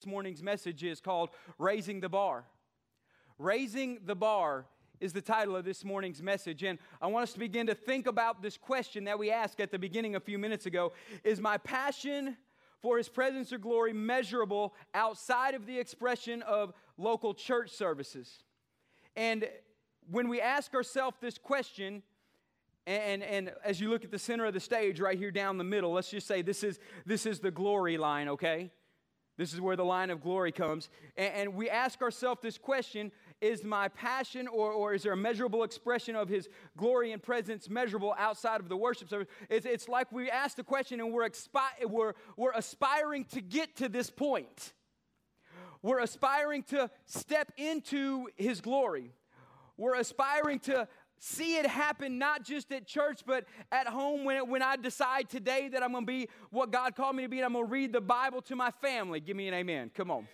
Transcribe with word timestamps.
This 0.00 0.06
morning's 0.06 0.42
message 0.42 0.82
is 0.82 0.98
called 0.98 1.28
Raising 1.58 2.00
the 2.00 2.08
Bar. 2.08 2.46
Raising 3.36 3.98
the 4.06 4.16
Bar 4.16 4.64
is 4.98 5.12
the 5.12 5.20
title 5.20 5.54
of 5.54 5.66
this 5.66 5.84
morning's 5.84 6.22
message. 6.22 6.62
And 6.62 6.78
I 7.02 7.08
want 7.08 7.24
us 7.24 7.34
to 7.34 7.38
begin 7.38 7.66
to 7.66 7.74
think 7.74 8.06
about 8.06 8.40
this 8.40 8.56
question 8.56 9.04
that 9.04 9.18
we 9.18 9.30
asked 9.30 9.60
at 9.60 9.70
the 9.70 9.78
beginning 9.78 10.16
a 10.16 10.20
few 10.20 10.38
minutes 10.38 10.64
ago 10.64 10.94
Is 11.22 11.38
my 11.38 11.58
passion 11.58 12.38
for 12.80 12.96
His 12.96 13.10
presence 13.10 13.52
or 13.52 13.58
glory 13.58 13.92
measurable 13.92 14.74
outside 14.94 15.54
of 15.54 15.66
the 15.66 15.78
expression 15.78 16.40
of 16.44 16.72
local 16.96 17.34
church 17.34 17.68
services? 17.68 18.42
And 19.16 19.50
when 20.10 20.30
we 20.30 20.40
ask 20.40 20.72
ourselves 20.72 21.18
this 21.20 21.36
question, 21.36 22.02
and, 22.86 23.22
and 23.22 23.52
as 23.62 23.82
you 23.82 23.90
look 23.90 24.04
at 24.04 24.10
the 24.10 24.18
center 24.18 24.46
of 24.46 24.54
the 24.54 24.60
stage 24.60 24.98
right 24.98 25.18
here 25.18 25.30
down 25.30 25.58
the 25.58 25.64
middle, 25.64 25.92
let's 25.92 26.10
just 26.10 26.26
say 26.26 26.40
this 26.40 26.64
is, 26.64 26.78
this 27.04 27.26
is 27.26 27.40
the 27.40 27.50
glory 27.50 27.98
line, 27.98 28.30
okay? 28.30 28.70
This 29.40 29.54
is 29.54 29.60
where 29.62 29.74
the 29.74 29.86
line 29.86 30.10
of 30.10 30.20
glory 30.20 30.52
comes. 30.52 30.90
And, 31.16 31.32
and 31.34 31.54
we 31.54 31.70
ask 31.70 32.02
ourselves 32.02 32.42
this 32.42 32.58
question 32.58 33.10
Is 33.40 33.64
my 33.64 33.88
passion 33.88 34.46
or, 34.46 34.70
or 34.70 34.92
is 34.92 35.04
there 35.04 35.14
a 35.14 35.16
measurable 35.16 35.64
expression 35.64 36.14
of 36.14 36.28
his 36.28 36.46
glory 36.76 37.12
and 37.12 37.22
presence 37.22 37.70
measurable 37.70 38.14
outside 38.18 38.60
of 38.60 38.68
the 38.68 38.76
worship 38.76 39.08
service? 39.08 39.28
It's, 39.48 39.64
it's 39.64 39.88
like 39.88 40.12
we 40.12 40.28
ask 40.30 40.58
the 40.58 40.62
question 40.62 41.00
and 41.00 41.10
we're, 41.10 41.26
expi- 41.26 41.86
we're, 41.86 42.12
we're 42.36 42.52
aspiring 42.52 43.24
to 43.32 43.40
get 43.40 43.76
to 43.76 43.88
this 43.88 44.10
point. 44.10 44.74
We're 45.80 46.00
aspiring 46.00 46.62
to 46.64 46.90
step 47.06 47.50
into 47.56 48.26
his 48.36 48.60
glory. 48.60 49.14
We're 49.78 49.94
aspiring 49.94 50.58
to 50.60 50.86
see 51.20 51.58
it 51.58 51.66
happen 51.66 52.18
not 52.18 52.42
just 52.42 52.72
at 52.72 52.86
church, 52.86 53.20
but 53.26 53.44
at 53.70 53.86
home 53.86 54.24
when, 54.24 54.38
it, 54.38 54.48
when 54.48 54.62
I 54.62 54.76
decide 54.76 55.28
today 55.28 55.68
that 55.68 55.82
I'm 55.82 55.92
going 55.92 56.06
to 56.06 56.10
be 56.10 56.28
what 56.50 56.72
God 56.72 56.96
called 56.96 57.14
me 57.14 57.22
to 57.24 57.28
be 57.28 57.36
and 57.36 57.44
I'm 57.44 57.52
going 57.52 57.66
to 57.66 57.70
read 57.70 57.92
the 57.92 58.00
Bible 58.00 58.40
to 58.42 58.56
my 58.56 58.70
family. 58.70 59.20
Give 59.20 59.36
me 59.36 59.46
an 59.46 59.54
amen. 59.54 59.90
Come 59.94 60.10
on. 60.10 60.26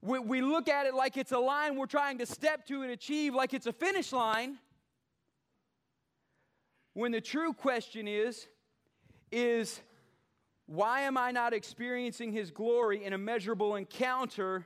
We, 0.00 0.18
we 0.18 0.40
look 0.40 0.68
at 0.68 0.86
it 0.86 0.94
like 0.94 1.18
it's 1.18 1.32
a 1.32 1.38
line 1.38 1.76
we're 1.76 1.86
trying 1.86 2.18
to 2.18 2.26
step 2.26 2.66
to 2.68 2.82
and 2.82 2.90
achieve, 2.90 3.34
like 3.34 3.52
it's 3.52 3.66
a 3.66 3.72
finish 3.72 4.12
line. 4.12 4.56
When 6.94 7.12
the 7.12 7.20
true 7.20 7.52
question 7.52 8.08
is, 8.08 8.48
is 9.30 9.80
why 10.64 11.02
am 11.02 11.18
I 11.18 11.32
not 11.32 11.52
experiencing 11.52 12.32
His 12.32 12.50
glory 12.50 13.04
in 13.04 13.12
a 13.12 13.18
measurable 13.18 13.74
encounter 13.74 14.64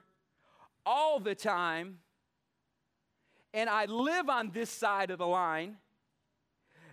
all 0.86 1.18
the 1.18 1.34
time? 1.34 1.98
And 3.52 3.68
I 3.68 3.86
live 3.86 4.28
on 4.28 4.50
this 4.50 4.70
side 4.70 5.10
of 5.10 5.18
the 5.18 5.26
line. 5.26 5.76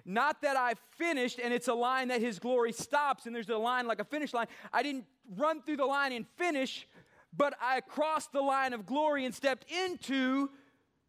Not 0.06 0.42
that 0.42 0.56
I 0.56 0.76
finished 0.98 1.40
and 1.44 1.54
it's 1.54 1.68
a 1.68 1.74
line 1.74 2.08
that 2.08 2.22
His 2.22 2.40
glory 2.40 2.72
stops 2.72 3.26
and 3.26 3.36
there's 3.36 3.50
a 3.50 3.58
line 3.58 3.88
like 3.88 4.00
a 4.00 4.06
finish 4.06 4.34
line. 4.34 4.48
I 4.72 4.82
didn't 4.82 5.06
run 5.36 5.62
through 5.62 5.78
the 5.78 5.86
line 5.86 6.14
and 6.14 6.26
finish, 6.38 6.88
but 7.36 7.54
I 7.62 7.82
crossed 7.82 8.32
the 8.32 8.42
line 8.42 8.74
of 8.74 8.86
glory 8.86 9.26
and 9.26 9.36
stepped 9.36 9.70
into 9.70 10.50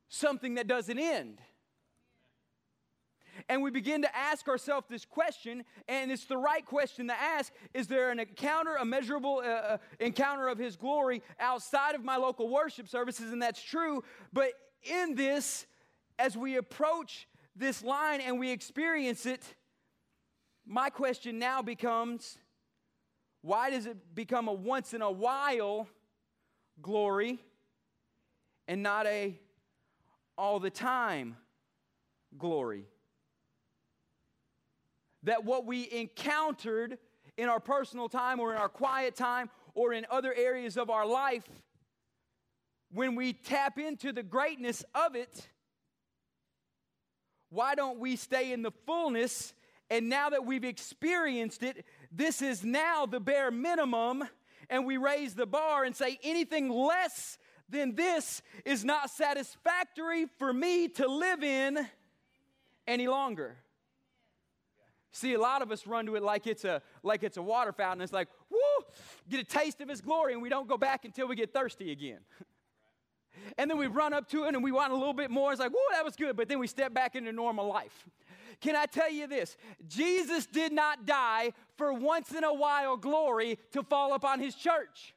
something 0.08 0.54
that 0.54 0.66
doesn't 0.66 0.98
end. 0.98 1.38
And 3.48 3.62
we 3.62 3.70
begin 3.70 4.02
to 4.02 4.16
ask 4.16 4.48
ourselves 4.48 4.88
this 4.88 5.04
question, 5.04 5.64
and 5.86 6.10
it's 6.10 6.24
the 6.24 6.36
right 6.36 6.64
question 6.64 7.06
to 7.06 7.14
ask 7.14 7.52
Is 7.72 7.86
there 7.86 8.10
an 8.10 8.18
encounter, 8.18 8.74
a 8.74 8.84
measurable 8.84 9.42
uh, 9.44 9.48
uh 9.48 9.78
encounter 10.00 10.48
of 10.48 10.58
His 10.58 10.76
glory 10.76 11.22
outside 11.38 11.94
of 11.94 12.04
my 12.04 12.16
local 12.16 12.48
worship 12.48 12.88
services? 12.88 13.32
And 13.32 13.40
that's 13.40 13.62
true, 13.62 14.02
but 14.32 14.52
in 14.82 15.14
this, 15.14 15.66
as 16.18 16.36
we 16.36 16.56
approach 16.56 17.28
this 17.54 17.82
line 17.82 18.20
and 18.20 18.38
we 18.38 18.50
experience 18.50 19.26
it, 19.26 19.42
my 20.66 20.90
question 20.90 21.38
now 21.38 21.62
becomes 21.62 22.38
why 23.42 23.70
does 23.70 23.86
it 23.86 24.14
become 24.14 24.48
a 24.48 24.52
once 24.52 24.94
in 24.94 25.00
a 25.00 25.10
while 25.10 25.88
glory 26.82 27.38
and 28.66 28.82
not 28.82 29.06
a 29.06 29.38
all 30.36 30.60
the 30.60 30.70
time 30.70 31.36
glory? 32.36 32.84
That 35.22 35.44
what 35.44 35.64
we 35.64 35.90
encountered 35.90 36.98
in 37.36 37.48
our 37.48 37.60
personal 37.60 38.08
time 38.08 38.40
or 38.40 38.52
in 38.52 38.58
our 38.58 38.68
quiet 38.68 39.14
time 39.14 39.50
or 39.74 39.92
in 39.92 40.04
other 40.10 40.34
areas 40.34 40.76
of 40.76 40.90
our 40.90 41.06
life 41.06 41.44
when 42.92 43.14
we 43.14 43.32
tap 43.32 43.78
into 43.78 44.12
the 44.12 44.22
greatness 44.22 44.84
of 44.94 45.14
it, 45.14 45.48
why 47.50 47.74
don't 47.74 47.98
we 47.98 48.16
stay 48.16 48.52
in 48.52 48.62
the 48.62 48.72
fullness? 48.86 49.54
And 49.90 50.08
now 50.08 50.30
that 50.30 50.44
we've 50.44 50.64
experienced 50.64 51.62
it, 51.62 51.84
this 52.12 52.42
is 52.42 52.64
now 52.64 53.06
the 53.06 53.20
bare 53.20 53.50
minimum, 53.50 54.24
and 54.68 54.84
we 54.84 54.96
raise 54.96 55.34
the 55.34 55.46
bar 55.46 55.84
and 55.84 55.96
say 55.96 56.18
anything 56.22 56.68
less 56.68 57.38
than 57.70 57.94
this 57.94 58.42
is 58.64 58.84
not 58.84 59.10
satisfactory 59.10 60.26
for 60.38 60.52
me 60.52 60.88
to 60.88 61.06
live 61.06 61.42
in 61.42 61.86
any 62.86 63.08
longer. 63.08 63.56
See, 65.12 65.34
a 65.34 65.40
lot 65.40 65.62
of 65.62 65.72
us 65.72 65.86
run 65.86 66.06
to 66.06 66.16
it 66.16 66.22
like 66.22 66.46
it's 66.46 66.64
a 66.64 66.82
like 67.02 67.22
it's 67.22 67.38
a 67.38 67.42
water 67.42 67.72
fountain. 67.72 68.02
It's 68.02 68.12
like, 68.12 68.28
whoo, 68.50 68.84
get 69.28 69.40
a 69.40 69.44
taste 69.44 69.80
of 69.80 69.88
his 69.88 70.00
glory, 70.00 70.34
and 70.34 70.42
we 70.42 70.48
don't 70.48 70.68
go 70.68 70.76
back 70.76 71.04
until 71.04 71.28
we 71.28 71.34
get 71.34 71.52
thirsty 71.52 71.90
again. 71.90 72.20
And 73.56 73.70
then 73.70 73.78
we 73.78 73.86
run 73.86 74.12
up 74.12 74.28
to 74.30 74.44
it 74.44 74.54
and 74.54 74.62
we 74.62 74.72
want 74.72 74.92
a 74.92 74.96
little 74.96 75.14
bit 75.14 75.30
more. 75.30 75.52
It's 75.52 75.60
like, 75.60 75.72
whoa, 75.72 75.94
that 75.96 76.04
was 76.04 76.16
good. 76.16 76.36
But 76.36 76.48
then 76.48 76.58
we 76.58 76.66
step 76.66 76.94
back 76.94 77.16
into 77.16 77.32
normal 77.32 77.66
life. 77.66 78.06
Can 78.60 78.74
I 78.74 78.86
tell 78.86 79.10
you 79.10 79.26
this? 79.26 79.56
Jesus 79.86 80.46
did 80.46 80.72
not 80.72 81.06
die 81.06 81.52
for 81.76 81.92
once 81.92 82.32
in 82.32 82.44
a 82.44 82.52
while 82.52 82.96
glory 82.96 83.58
to 83.72 83.82
fall 83.82 84.14
upon 84.14 84.40
his 84.40 84.54
church. 84.54 85.14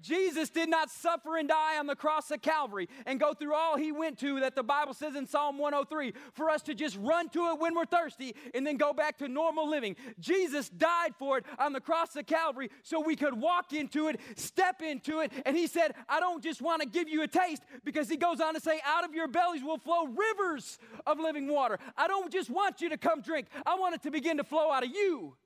Jesus 0.00 0.50
did 0.50 0.68
not 0.68 0.90
suffer 0.90 1.36
and 1.36 1.48
die 1.48 1.78
on 1.78 1.86
the 1.86 1.96
cross 1.96 2.30
of 2.30 2.42
Calvary 2.42 2.88
and 3.06 3.20
go 3.20 3.34
through 3.34 3.54
all 3.54 3.76
he 3.76 3.92
went 3.92 4.18
to 4.20 4.40
that 4.40 4.54
the 4.54 4.62
Bible 4.62 4.94
says 4.94 5.14
in 5.16 5.26
Psalm 5.26 5.58
103 5.58 6.12
for 6.32 6.50
us 6.50 6.62
to 6.62 6.74
just 6.74 6.96
run 7.00 7.28
to 7.30 7.48
it 7.48 7.58
when 7.58 7.74
we're 7.74 7.84
thirsty 7.84 8.34
and 8.54 8.66
then 8.66 8.76
go 8.76 8.92
back 8.92 9.18
to 9.18 9.28
normal 9.28 9.68
living. 9.68 9.96
Jesus 10.18 10.68
died 10.68 11.14
for 11.18 11.38
it 11.38 11.44
on 11.58 11.72
the 11.72 11.80
cross 11.80 12.16
of 12.16 12.26
Calvary 12.26 12.70
so 12.82 13.00
we 13.00 13.16
could 13.16 13.40
walk 13.40 13.72
into 13.72 14.08
it, 14.08 14.20
step 14.36 14.82
into 14.82 15.20
it, 15.20 15.32
and 15.44 15.56
he 15.56 15.66
said, 15.66 15.94
I 16.08 16.20
don't 16.20 16.42
just 16.42 16.62
want 16.62 16.82
to 16.82 16.88
give 16.88 17.08
you 17.08 17.22
a 17.22 17.28
taste 17.28 17.62
because 17.84 18.08
he 18.08 18.16
goes 18.16 18.40
on 18.40 18.54
to 18.54 18.60
say, 18.60 18.80
out 18.84 19.04
of 19.04 19.14
your 19.14 19.28
bellies 19.28 19.62
will 19.62 19.78
flow 19.78 20.06
rivers 20.06 20.78
of 21.06 21.18
living 21.18 21.48
water. 21.48 21.78
I 21.96 22.08
don't 22.08 22.32
just 22.32 22.50
want 22.50 22.80
you 22.80 22.88
to 22.90 22.96
come 22.96 23.20
drink, 23.20 23.48
I 23.66 23.74
want 23.76 23.94
it 23.94 24.02
to 24.02 24.10
begin 24.10 24.36
to 24.38 24.44
flow 24.44 24.70
out 24.70 24.84
of 24.84 24.90
you. 24.90 25.36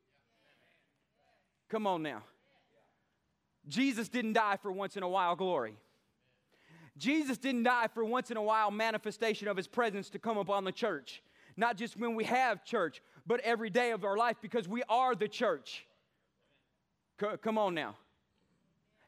Come 1.70 1.86
on 1.86 2.02
now. 2.02 2.22
Jesus 3.68 4.08
didn't 4.08 4.34
die 4.34 4.58
for 4.60 4.70
once 4.70 4.96
in 4.96 5.02
a 5.02 5.08
while 5.08 5.36
glory. 5.36 5.76
Jesus 6.96 7.38
didn't 7.38 7.64
die 7.64 7.88
for 7.92 8.04
once 8.04 8.30
in 8.30 8.36
a 8.36 8.42
while 8.42 8.70
manifestation 8.70 9.48
of 9.48 9.56
his 9.56 9.66
presence 9.66 10.10
to 10.10 10.18
come 10.18 10.38
upon 10.38 10.64
the 10.64 10.72
church. 10.72 11.22
Not 11.56 11.76
just 11.76 11.96
when 11.96 12.14
we 12.14 12.24
have 12.24 12.64
church, 12.64 13.02
but 13.26 13.40
every 13.40 13.70
day 13.70 13.92
of 13.92 14.04
our 14.04 14.16
life 14.16 14.36
because 14.40 14.68
we 14.68 14.82
are 14.88 15.14
the 15.14 15.28
church. 15.28 15.86
C- 17.20 17.26
come 17.42 17.58
on 17.58 17.74
now. 17.74 17.96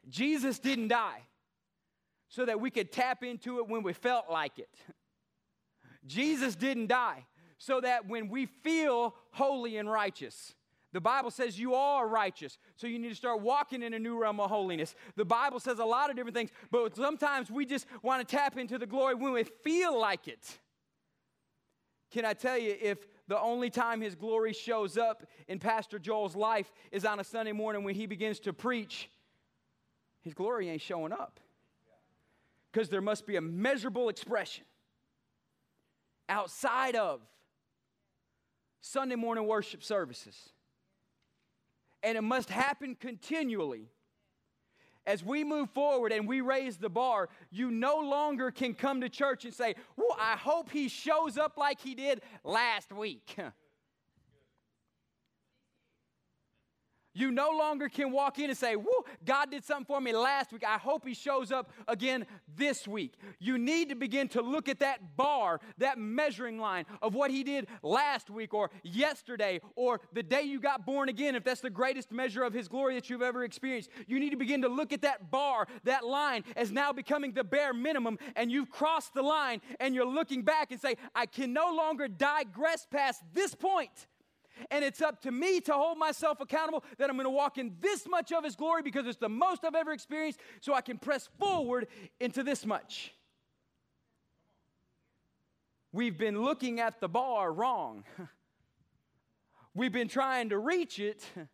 Jesus 0.09 0.59
didn't 0.59 0.87
die 0.87 1.21
so 2.29 2.45
that 2.45 2.59
we 2.59 2.69
could 2.69 2.91
tap 2.91 3.23
into 3.23 3.59
it 3.59 3.67
when 3.67 3.83
we 3.83 3.93
felt 3.93 4.29
like 4.29 4.59
it. 4.59 4.69
Jesus 6.05 6.55
didn't 6.55 6.87
die 6.87 7.25
so 7.57 7.81
that 7.81 8.07
when 8.07 8.29
we 8.29 8.45
feel 8.45 9.15
holy 9.31 9.77
and 9.77 9.89
righteous, 9.89 10.53
the 10.97 11.01
Bible 11.01 11.29
says 11.29 11.59
you 11.59 11.75
are 11.75 12.07
righteous, 12.07 12.57
so 12.75 12.87
you 12.87 12.97
need 12.97 13.09
to 13.09 13.15
start 13.15 13.39
walking 13.39 13.83
in 13.83 13.93
a 13.93 13.99
new 13.99 14.19
realm 14.19 14.39
of 14.39 14.49
holiness. 14.49 14.95
The 15.15 15.25
Bible 15.25 15.59
says 15.59 15.77
a 15.77 15.85
lot 15.85 16.09
of 16.09 16.15
different 16.15 16.35
things, 16.35 16.49
but 16.71 16.95
sometimes 16.95 17.51
we 17.51 17.67
just 17.67 17.85
want 18.01 18.27
to 18.27 18.35
tap 18.35 18.57
into 18.57 18.79
the 18.79 18.87
glory 18.87 19.13
when 19.13 19.31
we 19.31 19.43
feel 19.43 20.01
like 20.01 20.27
it. 20.27 20.57
Can 22.09 22.25
I 22.25 22.33
tell 22.33 22.57
you, 22.57 22.75
if 22.81 23.05
the 23.27 23.39
only 23.39 23.69
time 23.69 24.01
his 24.01 24.15
glory 24.15 24.53
shows 24.53 24.97
up 24.97 25.23
in 25.47 25.59
Pastor 25.59 25.99
Joel's 25.99 26.35
life 26.35 26.73
is 26.91 27.05
on 27.05 27.19
a 27.19 27.23
Sunday 27.23 27.51
morning 27.51 27.83
when 27.83 27.93
he 27.93 28.07
begins 28.07 28.39
to 28.39 28.51
preach, 28.51 29.07
his 30.23 30.33
glory 30.33 30.67
ain't 30.67 30.81
showing 30.81 31.11
up. 31.11 31.39
Because 32.71 32.89
there 32.89 33.01
must 33.01 33.27
be 33.27 33.35
a 33.35 33.41
measurable 33.41 34.09
expression 34.09 34.63
outside 36.27 36.95
of 36.95 37.21
Sunday 38.81 39.15
morning 39.15 39.45
worship 39.45 39.83
services 39.83 40.53
and 42.03 42.17
it 42.17 42.21
must 42.21 42.49
happen 42.49 42.95
continually. 42.95 43.89
As 45.05 45.23
we 45.23 45.45
move 45.45 45.69
forward 45.69 46.11
and 46.11 46.27
we 46.27 46.41
raise 46.41 46.77
the 46.77 46.89
bar, 46.89 47.29
you 47.49 47.71
no 47.71 47.99
longer 47.99 48.51
can 48.51 48.73
come 48.73 48.99
to 49.01 49.09
church 49.09 49.45
and 49.45 49.53
say, 49.53 49.75
Well, 49.95 50.15
I 50.19 50.35
hope 50.35 50.69
he 50.69 50.89
shows 50.89 51.37
up 51.37 51.57
like 51.57 51.79
he 51.79 51.95
did 51.95 52.21
last 52.43 52.91
week. 52.91 53.35
You 57.17 57.31
no 57.31 57.49
longer 57.49 57.89
can 57.89 58.11
walk 58.11 58.37
in 58.37 58.51
and 58.51 58.57
say, 58.57 58.75
Woo, 58.75 59.03
God 59.25 59.49
did 59.49 59.65
something 59.65 59.85
for 59.85 59.99
me 59.99 60.13
last 60.13 60.53
week. 60.53 60.63
I 60.63 60.77
hope 60.77 61.03
He 61.03 61.15
shows 61.15 61.51
up 61.51 61.71
again 61.87 62.27
this 62.55 62.87
week. 62.87 63.15
You 63.39 63.57
need 63.57 63.89
to 63.89 63.95
begin 63.95 64.27
to 64.29 64.43
look 64.43 64.69
at 64.69 64.79
that 64.81 65.17
bar, 65.17 65.59
that 65.79 65.97
measuring 65.97 66.59
line 66.59 66.85
of 67.01 67.15
what 67.15 67.31
He 67.31 67.43
did 67.43 67.69
last 67.81 68.29
week 68.29 68.53
or 68.53 68.69
yesterday 68.83 69.61
or 69.75 69.99
the 70.13 70.21
day 70.21 70.43
you 70.43 70.59
got 70.59 70.85
born 70.85 71.09
again, 71.09 71.33
if 71.35 71.43
that's 71.43 71.61
the 71.61 71.71
greatest 71.71 72.11
measure 72.11 72.43
of 72.43 72.53
His 72.53 72.67
glory 72.67 72.93
that 72.93 73.09
you've 73.09 73.23
ever 73.23 73.43
experienced. 73.43 73.89
You 74.05 74.19
need 74.19 74.29
to 74.29 74.37
begin 74.37 74.61
to 74.61 74.69
look 74.69 74.93
at 74.93 75.01
that 75.01 75.31
bar, 75.31 75.67
that 75.85 76.05
line, 76.05 76.43
as 76.55 76.71
now 76.71 76.93
becoming 76.93 77.33
the 77.33 77.43
bare 77.43 77.73
minimum, 77.73 78.19
and 78.35 78.51
you've 78.51 78.69
crossed 78.69 79.15
the 79.15 79.23
line 79.23 79.61
and 79.79 79.95
you're 79.95 80.05
looking 80.05 80.43
back 80.43 80.69
and 80.69 80.79
say, 80.79 80.97
I 81.15 81.25
can 81.25 81.51
no 81.51 81.73
longer 81.73 82.07
digress 82.07 82.85
past 82.85 83.23
this 83.33 83.55
point 83.55 84.05
and 84.71 84.83
it's 84.83 85.01
up 85.01 85.21
to 85.21 85.31
me 85.31 85.59
to 85.61 85.73
hold 85.73 85.97
myself 85.97 86.39
accountable 86.39 86.83
that 86.97 87.09
I'm 87.09 87.15
going 87.15 87.25
to 87.25 87.29
walk 87.29 87.57
in 87.57 87.75
this 87.81 88.07
much 88.07 88.31
of 88.31 88.43
His 88.43 88.55
glory 88.55 88.81
because 88.81 89.07
it's 89.07 89.17
the 89.17 89.29
most 89.29 89.63
I've 89.63 89.75
ever 89.75 89.91
experienced, 89.91 90.39
so 90.61 90.73
I 90.73 90.81
can 90.81 90.97
press 90.97 91.29
forward 91.39 91.87
into 92.19 92.43
this 92.43 92.65
much. 92.65 93.13
We've 95.91 96.17
been 96.17 96.41
looking 96.41 96.79
at 96.79 96.99
the 96.99 97.07
bar 97.07 97.51
wrong. 97.51 98.03
We've 99.73 99.91
been 99.91 100.07
trying 100.07 100.49
to 100.49 100.57
reach 100.57 100.99
it 100.99 101.23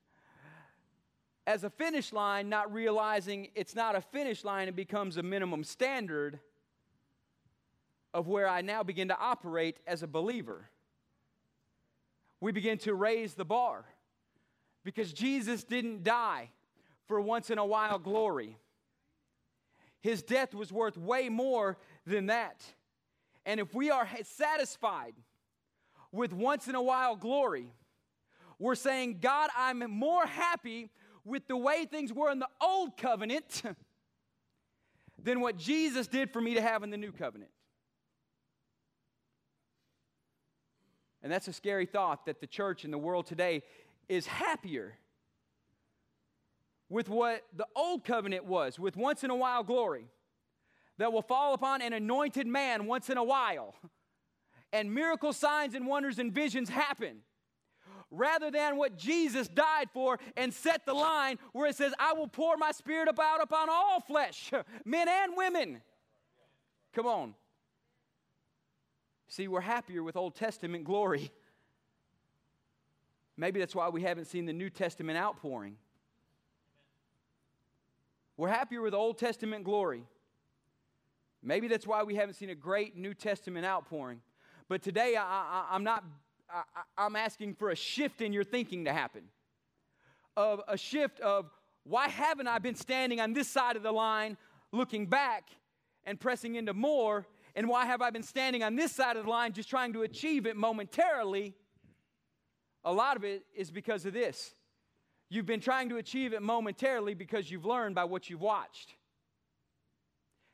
as 1.48 1.64
a 1.64 1.70
finish 1.70 2.14
line, 2.14 2.50
not 2.50 2.74
realizing 2.74 3.50
it's 3.56 3.76
not 3.76 3.96
a 3.96 4.02
finish 4.02 4.44
line, 4.44 4.68
it 4.68 4.76
becomes 4.76 5.18
a 5.18 5.24
minimum 5.24 5.64
standard 5.64 6.40
of 8.14 8.28
where 8.28 8.48
I 8.48 8.62
now 8.62 8.84
begin 8.84 9.08
to 9.10 9.18
operate 9.18 9.78
as 9.88 10.04
a 10.04 10.08
believer 10.08 10.70
we 12.44 12.52
begin 12.52 12.78
to 12.78 12.94
raise 12.94 13.36
the 13.36 13.46
bar 13.46 13.86
because 14.84 15.14
Jesus 15.14 15.64
didn't 15.64 16.04
die 16.04 16.50
for 17.08 17.22
once 17.22 17.50
in 17.50 17.58
a 17.58 17.66
while 17.66 17.98
glory. 17.98 18.58
His 20.02 20.22
death 20.22 20.54
was 20.54 20.70
worth 20.70 20.98
way 20.98 21.30
more 21.30 21.78
than 22.06 22.26
that. 22.26 22.62
And 23.46 23.62
if 23.62 23.74
we 23.74 23.92
are 23.92 24.06
satisfied 24.24 25.14
with 26.12 26.34
once 26.34 26.68
in 26.68 26.76
a 26.76 26.82
while 26.82 27.16
glory, 27.16 27.72
we're 28.60 28.76
saying, 28.76 29.20
God, 29.22 29.50
I'm 29.58 29.80
more 29.90 30.26
happy 30.26 30.90
with 31.24 31.48
the 31.48 31.56
way 31.56 31.86
things 31.86 32.12
were 32.12 32.30
in 32.30 32.40
the 32.40 32.50
old 32.60 32.98
covenant 32.98 33.64
than 35.24 35.40
what 35.40 35.56
Jesus 35.56 36.08
did 36.08 36.30
for 36.30 36.42
me 36.42 36.56
to 36.56 36.62
have 36.62 36.84
in 36.84 36.90
the 36.90 36.98
new 36.98 37.14
covenant. 37.14 37.52
And 41.24 41.32
that's 41.32 41.48
a 41.48 41.54
scary 41.54 41.86
thought 41.86 42.26
that 42.26 42.42
the 42.42 42.48
church 42.48 42.84
in 42.84 42.92
the 42.92 42.98
world 42.98 43.26
today 43.26 43.64
is 44.10 44.28
happier 44.28 44.98
with 46.90 47.08
what 47.10 47.44
the 47.56 47.66
old 47.76 48.04
covenant 48.04 48.46
was, 48.46 48.78
with 48.78 48.98
once 48.98 49.24
in 49.24 49.32
a 49.32 49.36
while 49.36 49.64
glory 49.64 50.06
that 50.98 51.12
will 51.12 51.22
fall 51.22 51.54
upon 51.54 51.82
an 51.82 51.94
anointed 51.94 52.46
man 52.46 52.86
once 52.86 53.10
in 53.10 53.18
a 53.18 53.24
while. 53.24 53.74
And 54.72 54.94
miracle 54.94 55.34
signs 55.34 55.76
and 55.76 55.88
wonders 55.88 56.20
and 56.20 56.32
visions 56.32 56.70
happen. 56.70 57.20
Rather 58.12 58.52
than 58.52 58.78
what 58.78 58.98
Jesus 58.98 59.48
died 59.48 59.90
for 59.92 60.20
and 60.38 60.54
set 60.54 60.86
the 60.86 60.94
line 60.94 61.40
where 61.52 61.68
it 61.68 61.76
says, 61.76 61.94
I 61.98 62.14
will 62.14 62.28
pour 62.28 62.58
my 62.58 62.72
spirit 62.72 63.08
about 63.08 63.42
upon 63.42 63.70
all 63.70 64.02
flesh, 64.02 64.52
men 64.86 65.08
and 65.08 65.34
women. 65.36 65.82
Come 66.94 67.08
on. 67.08 67.34
See, 69.34 69.48
we're 69.48 69.62
happier 69.62 70.04
with 70.04 70.16
Old 70.16 70.36
Testament 70.36 70.84
glory. 70.84 71.32
Maybe 73.36 73.60
that's 73.60 73.74
why 73.74 73.90
we 73.90 74.04
haven't 74.04 74.26
seen 74.26 74.46
the 74.46 74.54
New 74.54 74.70
Testament 74.70 75.18
outpouring. 75.18 75.76
We're 78.38 78.50
happier 78.50 78.84
with 78.84 78.94
Old 78.94 79.18
Testament 79.18 79.64
glory. 79.64 80.04
Maybe 81.42 81.68
that's 81.68 81.88
why 81.88 82.04
we 82.04 82.14
haven't 82.14 82.36
seen 82.36 82.52
a 82.52 82.56
great 82.56 82.96
New 82.96 83.16
Testament 83.16 83.66
outpouring. 83.66 84.22
But 84.70 84.84
today, 84.84 85.16
I, 85.20 85.66
am 85.72 85.84
not, 85.84 86.04
I, 86.96 87.08
am 87.08 87.16
asking 87.16 87.56
for 87.56 87.72
a 87.72 87.76
shift 87.76 88.22
in 88.22 88.34
your 88.34 88.44
thinking 88.44 88.86
to 88.86 88.94
happen. 88.94 89.24
Of 90.38 90.62
a 90.68 90.78
shift 90.78 91.20
of 91.22 91.50
why 91.86 92.08
haven't 92.08 92.48
I 92.48 92.60
been 92.60 92.76
standing 92.76 93.20
on 93.20 93.34
this 93.34 93.48
side 93.48 93.78
of 93.78 93.82
the 93.82 93.92
line, 93.92 94.38
looking 94.72 95.08
back 95.08 95.50
and 96.06 96.20
pressing 96.20 96.54
into 96.54 96.76
more 96.76 97.26
and 97.56 97.68
why 97.68 97.86
have 97.86 98.02
I 98.02 98.10
been 98.10 98.24
standing 98.24 98.64
on 98.64 98.76
this 98.76 98.92
side 98.92 99.16
of 99.16 99.26
the 99.26 99.30
line 99.30 99.54
just 99.54 99.70
trying 99.70 99.94
to 99.94 100.02
achieve 100.02 100.46
it 100.46 100.56
momentarily? 100.56 101.54
A 102.84 102.92
lot 102.92 103.16
of 103.16 103.24
it 103.24 103.46
is 103.56 103.70
because 103.72 104.06
of 104.06 104.14
this. 104.14 104.56
You've 105.30 105.46
been 105.46 105.60
trying 105.60 105.90
to 105.90 105.98
achieve 105.98 106.34
it 106.34 106.42
momentarily 106.42 107.14
because 107.14 107.50
you've 107.50 107.66
learned 107.66 107.96
by 107.96 108.04
what 108.04 108.30
you've 108.30 108.42
watched, 108.42 108.96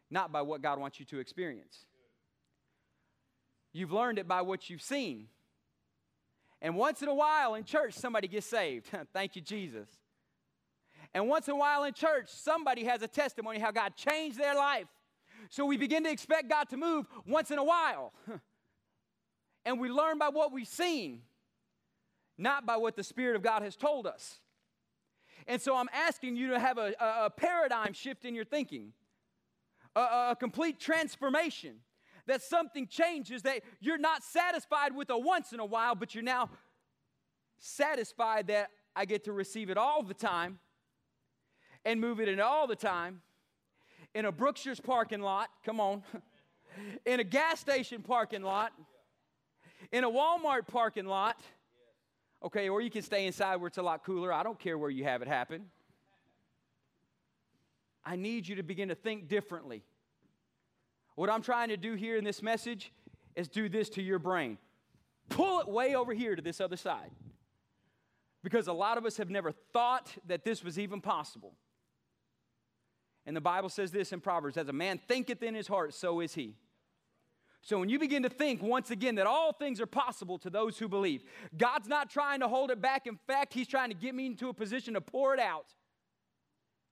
not 0.10 0.32
by 0.32 0.42
what 0.42 0.62
God 0.62 0.80
wants 0.80 1.00
you 1.00 1.06
to 1.08 1.20
experience. 1.20 1.86
You've 3.72 3.92
learned 3.92 4.20
it 4.20 4.28
by 4.28 4.42
what 4.42 4.70
you've 4.70 4.82
seen. 4.82 5.28
And 6.62 6.76
once 6.76 7.02
in 7.02 7.08
a 7.08 7.14
while 7.14 7.56
in 7.56 7.64
church, 7.64 7.94
somebody 7.94 8.28
gets 8.28 8.48
saved. 8.48 8.88
Thank 9.14 9.36
you, 9.36 9.42
Jesus. 9.42 9.88
And 11.14 11.28
once 11.28 11.48
in 11.48 11.54
a 11.54 11.58
while 11.58 11.86
in 11.86 11.94
church, 11.94 12.28
somebody 12.28 12.84
has 12.84 13.02
a 13.02 13.08
testimony 13.08 13.60
how 13.60 13.72
God 13.72 13.96
changed 13.96 14.38
their 14.38 14.56
life. 14.56 14.88
So 15.50 15.66
we 15.66 15.78
begin 15.78 16.04
to 16.04 16.12
expect 16.12 16.50
God 16.50 16.70
to 16.70 16.78
move 16.78 17.08
once 17.26 17.52
in 17.52 17.58
a 17.58 17.64
while. 17.64 18.14
and 19.66 19.80
we 19.80 19.90
learn 19.90 20.18
by 20.18 20.30
what 20.30 20.52
we've 20.52 20.68
seen, 20.68 21.22
not 22.38 22.66
by 22.66 22.78
what 22.78 22.96
the 22.96 23.04
Spirit 23.04 23.36
of 23.36 23.42
God 23.42 23.62
has 23.62 23.76
told 23.76 24.06
us. 24.06 24.40
And 25.48 25.62
so 25.62 25.76
I'm 25.76 25.90
asking 25.94 26.36
you 26.36 26.50
to 26.50 26.60
have 26.60 26.78
a, 26.78 26.94
a, 27.00 27.30
paradigm 27.30 27.94
shift 27.94 28.26
in 28.26 28.36
your 28.36 28.46
thinking, 28.46 28.94
a, 29.96 30.00
a 30.32 30.38
complete 30.40 30.80
transformation. 30.80 31.78
That 32.28 32.44
something 32.44 32.86
changes, 32.86 33.42
that 33.42 33.62
you're 33.80 33.98
not 33.98 34.24
satisfied 34.24 34.96
with 34.96 35.10
a 35.10 35.18
once 35.18 35.52
in 35.52 35.60
a 35.60 35.66
while, 35.66 35.96
but 35.96 36.14
you're 36.14 36.24
now 36.24 36.52
satisfied 37.58 38.48
that 38.48 38.70
I 38.96 39.06
get 39.06 39.24
to 39.24 39.34
receive 39.34 39.72
it 39.72 39.78
all 39.78 40.04
the 40.04 40.14
time 40.14 40.60
and 41.86 42.00
move 42.00 42.20
it 42.20 42.28
in 42.28 42.40
all 42.40 42.68
the 42.68 42.76
time 42.76 43.22
in 44.14 44.26
a 44.26 44.32
Brookshire's 44.32 44.80
parking 44.80 45.22
lot, 45.22 45.50
come 45.64 45.80
on, 45.80 46.04
in 47.06 47.20
a 47.20 47.24
gas 47.24 47.60
station 47.60 48.02
parking 48.02 48.42
lot, 48.42 48.72
in 49.92 50.04
a 50.04 50.10
Walmart 50.10 50.68
parking 50.68 51.06
lot. 51.06 51.40
Okay, 52.42 52.70
or 52.70 52.80
you 52.80 52.90
can 52.90 53.02
stay 53.02 53.28
inside 53.28 53.58
where 53.58 53.68
it's 53.68 53.78
a 53.78 53.82
lot 53.82 54.06
cooler. 54.06 54.32
I 54.32 54.44
don't 54.44 54.58
care 54.58 54.78
where 54.78 54.90
you 54.90 55.04
have 55.04 55.22
it 55.22 55.28
happen. 55.28 55.66
I 58.06 58.16
need 58.16 58.48
you 58.48 58.56
to 58.56 58.64
begin 58.64 58.88
to 58.90 58.96
think 58.96 59.28
differently. 59.28 59.84
What 61.16 61.30
I'm 61.30 61.42
trying 61.42 61.68
to 61.68 61.78
do 61.78 61.96
here 61.96 62.16
in 62.16 62.24
this 62.24 62.42
message 62.42 62.94
is 63.36 63.50
do 63.50 63.68
this 63.68 63.90
to 63.92 64.02
your 64.02 64.20
brain. 64.20 64.58
Pull 65.28 65.60
it 65.60 65.68
way 65.68 65.96
over 65.96 66.14
here 66.14 66.36
to 66.36 66.42
this 66.42 66.62
other 66.62 66.78
side. 66.78 67.12
Because 68.42 68.68
a 68.68 68.74
lot 68.74 68.98
of 68.98 69.06
us 69.06 69.18
have 69.18 69.30
never 69.30 69.52
thought 69.52 70.16
that 70.28 70.46
this 70.46 70.64
was 70.64 70.80
even 70.80 71.02
possible. 71.02 71.54
And 73.30 73.36
the 73.36 73.42
Bible 73.42 73.70
says 73.70 73.92
this 73.92 74.12
in 74.12 74.22
Proverbs 74.22 74.58
as 74.58 74.70
a 74.70 74.74
man 74.74 75.00
thinketh 75.08 75.44
in 75.44 75.54
his 75.54 75.68
heart, 75.68 75.94
so 75.94 76.20
is 76.20 76.34
he. 76.34 76.56
So 77.62 77.78
when 77.78 77.88
you 77.88 78.00
begin 78.00 78.24
to 78.24 78.30
think 78.30 78.60
once 78.60 78.90
again 78.90 79.14
that 79.16 79.28
all 79.28 79.54
things 79.54 79.80
are 79.80 79.86
possible 79.86 80.40
to 80.40 80.50
those 80.50 80.80
who 80.80 80.88
believe, 80.88 81.22
God's 81.56 81.88
not 81.88 82.10
trying 82.10 82.40
to 82.40 82.48
hold 82.48 82.72
it 82.72 82.82
back. 82.82 83.06
In 83.06 83.20
fact, 83.28 83.54
He's 83.54 83.68
trying 83.68 83.90
to 83.90 83.96
get 83.96 84.16
me 84.16 84.26
into 84.26 84.50
a 84.50 84.54
position 84.56 84.96
to 84.96 85.02
pour 85.02 85.36
it 85.36 85.40
out. 85.40 85.68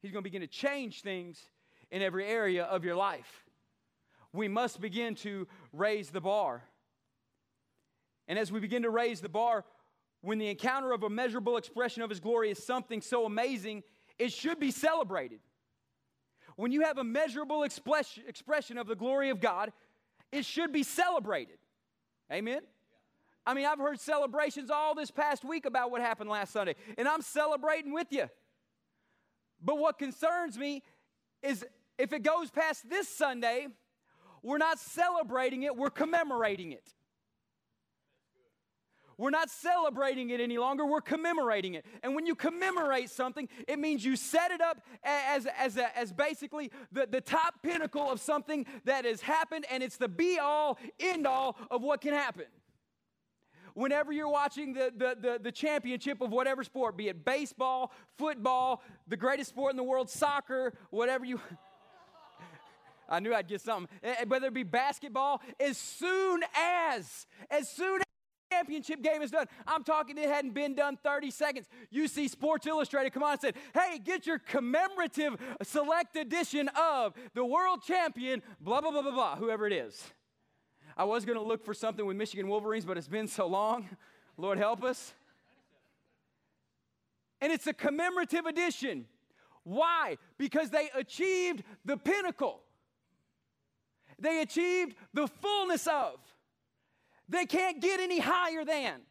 He's 0.04 0.12
going 0.12 0.22
to 0.22 0.30
begin 0.30 0.42
to 0.42 0.48
change 0.48 1.02
things 1.02 1.42
in 1.90 2.04
every 2.04 2.28
area 2.28 2.66
of 2.66 2.86
your 2.86 2.96
life. 2.96 3.44
We 4.32 4.48
must 4.48 4.80
begin 4.80 5.16
to 5.16 5.48
raise 5.74 6.12
the 6.12 6.22
bar. 6.22 6.62
And 8.28 8.38
as 8.38 8.52
we 8.52 8.60
begin 8.60 8.84
to 8.84 8.92
raise 8.92 9.22
the 9.22 9.30
bar, 9.30 9.66
when 10.22 10.38
the 10.38 10.52
encounter 10.52 10.92
of 10.92 11.02
a 11.02 11.10
measurable 11.10 11.58
expression 11.58 12.04
of 12.04 12.12
His 12.12 12.20
glory 12.20 12.52
is 12.52 12.64
something 12.64 13.02
so 13.02 13.26
amazing, 13.26 13.82
it 14.20 14.32
should 14.32 14.60
be 14.60 14.70
celebrated. 14.70 15.40
When 16.58 16.72
you 16.72 16.82
have 16.82 16.98
a 16.98 17.04
measurable 17.04 17.64
expression 17.64 18.78
of 18.78 18.88
the 18.88 18.96
glory 18.96 19.30
of 19.30 19.40
God, 19.40 19.72
it 20.32 20.44
should 20.44 20.74
be 20.74 20.84
celebrated. 20.84 21.58
Amen? 22.32 22.62
I 23.46 23.54
mean, 23.54 23.66
I've 23.66 23.80
heard 23.80 24.00
celebrations 24.00 24.70
all 24.70 24.94
this 24.94 25.10
past 25.10 25.46
week 25.46 25.66
about 25.66 25.92
what 25.92 26.02
happened 26.02 26.30
last 26.30 26.52
Sunday, 26.52 26.76
and 26.98 27.08
I'm 27.08 27.22
celebrating 27.22 27.94
with 27.94 28.08
you. 28.10 28.28
But 29.64 29.78
what 29.78 29.98
concerns 29.98 30.58
me 30.58 30.84
is 31.42 31.66
if 31.98 32.12
it 32.12 32.24
goes 32.24 32.52
past 32.52 32.90
this 32.90 33.08
Sunday, 33.08 33.68
we're 34.44 34.58
not 34.58 34.80
celebrating 34.80 35.64
it, 35.64 35.76
we're 35.78 35.90
commemorating 35.90 36.72
it. 36.72 36.94
We're 39.18 39.32
not 39.32 39.50
celebrating 39.50 40.30
it 40.30 40.40
any 40.40 40.58
longer, 40.58 40.86
we're 40.86 41.02
commemorating 41.02 41.74
it. 41.74 41.86
And 42.04 42.14
when 42.14 42.28
you 42.28 42.36
commemorate 42.36 43.10
something, 43.10 43.50
it 43.68 43.80
means 43.80 44.06
you 44.06 44.16
set 44.16 44.52
it 44.52 44.62
up 44.62 44.86
as, 45.04 45.48
as, 45.58 45.78
as 45.78 46.14
basically 46.14 46.72
the, 46.92 47.08
the 47.10 47.22
top 47.22 47.56
pinnacle 47.64 48.12
of 48.12 48.20
something 48.20 48.66
that 48.86 49.06
has 49.06 49.22
happened, 49.22 49.66
and 49.72 49.82
it's 49.82 49.98
the 49.98 50.08
be 50.08 50.38
all, 50.38 50.78
end 51.00 51.26
all 51.26 51.58
of 51.72 51.82
what 51.82 52.02
can 52.02 52.14
happen. 52.14 52.46
whenever 53.74 54.12
you're 54.12 54.30
watching 54.30 54.74
the, 54.74 54.92
the, 54.96 55.18
the, 55.20 55.40
the, 55.42 55.52
championship 55.52 56.22
of 56.22 56.32
whatever 56.32 56.64
sport, 56.64 56.96
be 56.96 57.10
it 57.10 57.26
baseball, 57.26 57.92
football, 58.18 58.82
the 59.08 59.18
greatest 59.18 59.50
sport 59.50 59.72
in 59.72 59.78
the 59.78 59.84
world, 59.84 60.10
soccer, 60.10 60.74
whatever 60.90 61.26
you. 61.26 61.40
I 63.10 63.20
knew 63.20 63.34
I'd 63.34 63.48
get 63.48 63.62
something. 63.62 63.88
Eh, 64.04 64.16
eh, 64.20 64.26
whether 64.28 64.48
it 64.48 64.54
be 64.54 64.64
basketball, 64.64 65.42
as 65.60 65.78
soon 65.78 66.44
as, 66.56 67.26
as 67.50 67.70
soon 67.70 68.02
as 68.02 68.07
championship 68.58 69.02
game 69.02 69.22
is 69.22 69.32
done. 69.32 69.48
I'm 69.66 69.84
talking 69.84 70.18
it 70.18 70.30
hadn't 70.30 70.54
been 70.54 70.74
done 70.74 70.98
30 71.04 71.32
seconds. 71.32 71.68
You 71.90 72.08
see 72.08 72.28
Sports 72.28 72.66
Illustrated 72.66 73.14
come 73.14 73.24
on 73.24 73.34
and 73.34 73.42
said, 73.42 73.56
hey, 73.74 74.00
get 74.00 74.26
your 74.26 74.40
commemorative 74.40 75.36
select 75.64 76.16
edition 76.16 76.70
of 76.70 77.14
the 77.34 77.46
world 77.46 77.84
champion, 77.84 78.42
blah, 78.60 78.82
blah, 78.82 78.92
blah, 78.92 79.02
blah, 79.02 79.12
blah, 79.12 79.36
whoever 79.36 79.68
it 79.68 79.74
is. 79.74 80.04
I 80.96 81.04
was 81.04 81.26
going 81.26 81.38
to 81.38 81.44
look 81.44 81.64
for 81.64 81.74
something 81.74 82.06
with 82.06 82.18
Michigan 82.18 82.48
Wolverines, 82.48 82.86
but 82.86 82.98
it's 82.98 83.08
been 83.08 83.28
so 83.28 83.48
long. 83.48 83.88
Lord 84.38 84.58
help 84.58 84.84
us. 84.84 85.14
And 87.40 87.52
it's 87.52 87.68
a 87.68 87.74
commemorative 87.74 88.46
edition. 88.46 89.06
Why? 89.64 90.18
Because 90.38 90.72
they 90.72 90.90
achieved 90.96 91.64
the 91.86 91.98
pinnacle. 91.98 92.62
They 94.20 94.42
achieved 94.42 94.96
the 95.14 95.28
fullness 95.28 95.86
of. 95.86 96.16
They 97.30 97.46
can't 97.46 97.82
get 97.82 98.00
any 98.00 98.20
higher 98.20 98.64
than. 98.64 99.02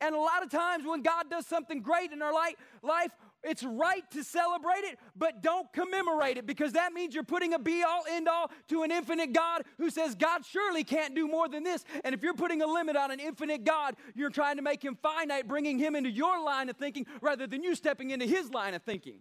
And 0.00 0.14
a 0.14 0.18
lot 0.18 0.42
of 0.42 0.50
times 0.50 0.84
when 0.86 1.02
God 1.02 1.30
does 1.30 1.46
something 1.46 1.80
great 1.80 2.12
in 2.12 2.20
our 2.20 2.32
life, 2.32 3.10
it's 3.42 3.62
right 3.62 4.10
to 4.12 4.24
celebrate 4.24 4.84
it, 4.84 4.98
but 5.14 5.42
don't 5.42 5.70
commemorate 5.72 6.38
it 6.38 6.46
because 6.46 6.72
that 6.72 6.92
means 6.92 7.14
you're 7.14 7.24
putting 7.24 7.52
a 7.52 7.58
be 7.58 7.82
all 7.82 8.02
end 8.10 8.26
all 8.26 8.50
to 8.68 8.82
an 8.82 8.90
infinite 8.90 9.32
God 9.32 9.64
who 9.76 9.90
says 9.90 10.14
God 10.14 10.44
surely 10.46 10.82
can't 10.82 11.14
do 11.14 11.28
more 11.28 11.48
than 11.48 11.62
this. 11.62 11.84
And 12.04 12.14
if 12.14 12.22
you're 12.22 12.34
putting 12.34 12.62
a 12.62 12.66
limit 12.66 12.96
on 12.96 13.10
an 13.10 13.20
infinite 13.20 13.64
God, 13.64 13.96
you're 14.14 14.30
trying 14.30 14.56
to 14.56 14.62
make 14.62 14.82
him 14.82 14.96
finite, 15.02 15.46
bringing 15.46 15.78
him 15.78 15.94
into 15.94 16.10
your 16.10 16.42
line 16.42 16.70
of 16.70 16.76
thinking 16.76 17.06
rather 17.20 17.46
than 17.46 17.62
you 17.62 17.74
stepping 17.74 18.10
into 18.10 18.24
his 18.26 18.50
line 18.50 18.72
of 18.72 18.82
thinking. 18.82 19.20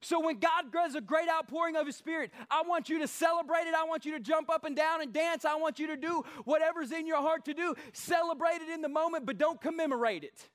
So 0.00 0.20
when 0.20 0.38
God 0.38 0.72
does 0.72 0.94
a 0.94 1.00
great 1.00 1.28
outpouring 1.28 1.76
of 1.76 1.86
His 1.86 1.96
Spirit, 1.96 2.30
I 2.50 2.62
want 2.62 2.88
you 2.88 3.00
to 3.00 3.08
celebrate 3.08 3.66
it. 3.66 3.74
I 3.74 3.84
want 3.84 4.04
you 4.04 4.12
to 4.12 4.20
jump 4.20 4.48
up 4.48 4.64
and 4.64 4.76
down 4.76 5.02
and 5.02 5.12
dance. 5.12 5.44
I 5.44 5.56
want 5.56 5.78
you 5.78 5.88
to 5.88 5.96
do 5.96 6.24
whatever's 6.44 6.92
in 6.92 7.06
your 7.06 7.20
heart 7.20 7.44
to 7.46 7.54
do. 7.54 7.74
Celebrate 7.92 8.60
it 8.62 8.68
in 8.72 8.80
the 8.80 8.88
moment, 8.88 9.26
but 9.26 9.38
don't 9.38 9.60
commemorate 9.60 10.22
it. 10.22 10.48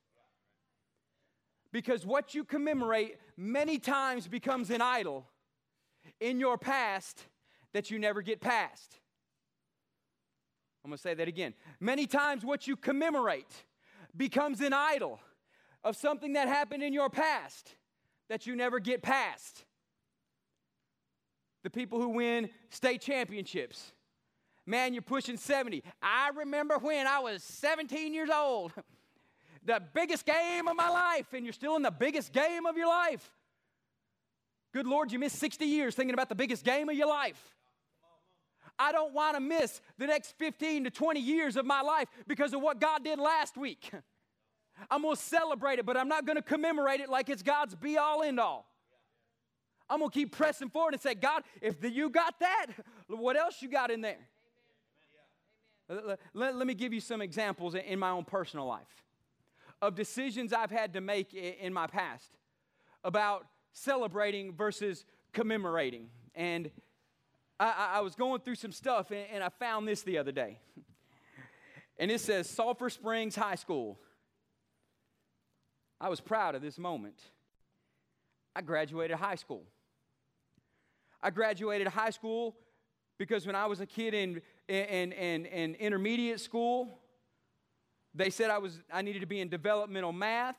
Because 1.74 2.06
what 2.06 2.34
you 2.34 2.44
commemorate 2.44 3.18
many 3.36 3.80
times 3.80 4.28
becomes 4.28 4.70
an 4.70 4.82
idol 4.82 5.28
in 6.22 6.40
your 6.40 6.58
past 6.58 7.26
that 7.74 7.92
you 7.92 8.00
never 8.00 8.22
get 8.22 8.40
past. 8.40 9.00
I'm 10.84 10.92
going 10.92 10.98
to 10.98 11.02
say 11.02 11.14
that 11.14 11.28
again. 11.28 11.54
Many 11.80 12.08
times, 12.08 12.46
what 12.46 12.68
you 12.68 12.76
commemorate 12.76 13.66
becomes 14.16 14.62
an 14.62 14.74
idol 14.74 15.20
of 15.84 15.96
something 15.96 16.34
that 16.34 16.48
happened 16.48 16.84
in 16.84 16.94
your 16.94 17.10
past 17.10 17.76
that 18.30 18.48
you 18.48 18.56
never 18.56 18.80
get 18.80 19.02
past. 19.02 19.64
The 21.64 21.70
people 21.70 22.00
who 22.00 22.10
win 22.10 22.50
state 22.70 23.02
championships. 23.02 23.94
Man, 24.66 24.94
you're 24.94 25.02
pushing 25.02 25.38
70. 25.38 25.84
I 26.02 26.30
remember 26.36 26.78
when 26.78 27.08
I 27.08 27.20
was 27.20 27.44
17 27.44 28.14
years 28.14 28.30
old. 28.30 28.74
the 29.66 29.82
biggest 29.94 30.26
game 30.26 30.68
of 30.68 30.76
my 30.76 30.90
life, 30.90 31.28
and 31.34 31.46
you're 31.46 31.54
still 31.54 31.76
in 31.76 31.82
the 31.82 31.92
biggest 31.92 32.34
game 32.34 32.66
of 32.66 32.78
your 32.78 32.88
life. 32.88 33.32
Good 34.74 34.88
Lord, 34.88 35.12
you 35.12 35.20
missed 35.20 35.38
60 35.38 35.66
years 35.66 35.96
thinking 35.96 36.14
about 36.14 36.30
the 36.30 36.36
biggest 36.36 36.66
game 36.66 36.90
of 36.90 36.96
your 36.96 37.08
life. 37.08 37.54
I 38.80 38.92
don't 38.92 39.14
want 39.14 39.36
to 39.36 39.40
miss 39.40 39.82
the 39.98 40.08
next 40.08 40.34
15 40.40 40.86
to 40.86 40.90
20 40.90 41.20
years 41.20 41.58
of 41.58 41.66
my 41.66 41.82
life 41.82 42.08
because 42.28 42.54
of 42.54 42.62
what 42.62 42.80
God 42.80 43.04
did 43.04 43.20
last 43.20 43.56
week. 43.58 43.92
I'm 44.90 45.02
going 45.02 45.16
to 45.16 45.22
celebrate 45.22 45.80
it, 45.80 45.86
but 45.86 45.98
I'm 45.98 46.08
not 46.08 46.26
going 46.26 46.36
to 46.36 46.42
commemorate 46.42 47.00
it 47.00 47.10
like 47.10 47.30
it's 47.30 47.44
God's 47.44 47.76
be 47.76 47.98
all 47.98 48.24
end 48.24 48.40
all. 48.40 48.68
I'm 49.90 50.00
going 50.00 50.10
to 50.10 50.14
keep 50.14 50.36
pressing 50.36 50.70
forward 50.70 50.94
and 50.94 51.02
say, 51.02 51.14
God, 51.14 51.44
if 51.62 51.80
the, 51.80 51.90
you 51.90 52.10
got 52.10 52.40
that, 52.40 52.68
what 53.08 53.36
else 53.36 53.62
you 53.62 53.70
got 53.70 53.92
in 53.92 54.02
there? 54.02 54.18
Let, 55.90 56.20
let, 56.34 56.56
let, 56.56 56.68
me 56.68 56.74
give 56.74 56.94
you 56.94 57.02
some 57.02 57.22
examples 57.22 57.76
in 57.76 58.00
my 58.00 58.10
own 58.10 58.24
personal 58.24 58.66
life 58.66 59.04
of 59.82 59.96
decisions 59.96 60.54
I've 60.54 60.72
had 60.72 60.94
to 60.94 61.02
make 61.02 61.34
in 61.34 61.74
my 61.74 61.88
past 61.88 62.32
about 63.04 63.46
celebrating 63.74 64.54
versus 64.54 65.04
commemorating. 65.34 66.08
And 66.36 66.72
I, 67.60 67.92
I 67.96 68.00
was 68.02 68.16
going 68.16 68.42
through 68.42 68.56
some 68.56 68.72
stuff 68.72 69.12
and, 69.12 69.26
and 69.32 69.44
I 69.44 69.50
found 69.50 69.88
this 69.88 70.02
the 70.04 70.18
other 70.18 70.32
day. 70.32 70.60
And 72.00 72.10
it 72.10 72.22
says 72.22 72.50
Sulphur 72.50 72.90
Springs 72.90 73.36
High 73.36 73.56
School. 73.56 74.00
I 76.04 76.10
was 76.10 76.20
proud 76.20 76.54
of 76.54 76.62
this 76.62 76.78
moment. 76.78 77.16
I 78.54 78.62
graduated 78.62 79.16
high 79.16 79.36
school. 79.36 79.64
I 81.22 81.30
graduated 81.30 81.88
high 81.88 82.10
school 82.10 82.58
because 83.18 83.48
when 83.48 83.56
I 83.56 83.68
was 83.68 83.80
a 83.80 83.86
kid 83.86 84.14
in, 84.14 84.42
in, 84.68 85.14
in, 85.14 85.46
in 85.46 85.76
intermediate 85.76 86.42
school, 86.42 87.00
they 88.14 88.30
said 88.30 88.50
I, 88.50 88.58
was, 88.58 88.82
I 88.92 89.02
needed 89.02 89.22
to 89.22 89.26
be 89.26 89.40
in 89.40 89.48
developmental 89.48 90.12
math, 90.12 90.58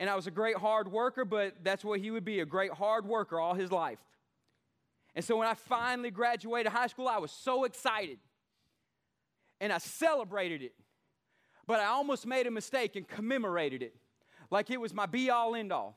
and 0.00 0.08
I 0.08 0.16
was 0.16 0.26
a 0.26 0.30
great 0.30 0.56
hard 0.56 0.90
worker, 0.90 1.26
but 1.26 1.56
that's 1.62 1.84
what 1.84 2.00
he 2.00 2.10
would 2.10 2.24
be 2.24 2.40
a 2.40 2.46
great 2.46 2.72
hard 2.72 3.04
worker 3.04 3.38
all 3.38 3.52
his 3.52 3.70
life. 3.70 4.00
And 5.14 5.22
so 5.22 5.36
when 5.36 5.46
I 5.46 5.52
finally 5.52 6.10
graduated 6.10 6.72
high 6.72 6.86
school, 6.86 7.06
I 7.06 7.18
was 7.18 7.32
so 7.32 7.64
excited. 7.64 8.16
And 9.60 9.74
I 9.74 9.78
celebrated 9.78 10.62
it. 10.62 10.72
But 11.66 11.80
I 11.80 11.86
almost 11.86 12.26
made 12.26 12.46
a 12.46 12.50
mistake 12.50 12.96
and 12.96 13.06
commemorated 13.06 13.82
it 13.82 13.94
like 14.50 14.70
it 14.70 14.80
was 14.80 14.94
my 14.94 15.06
be 15.06 15.30
all 15.30 15.54
end 15.54 15.72
all. 15.72 15.96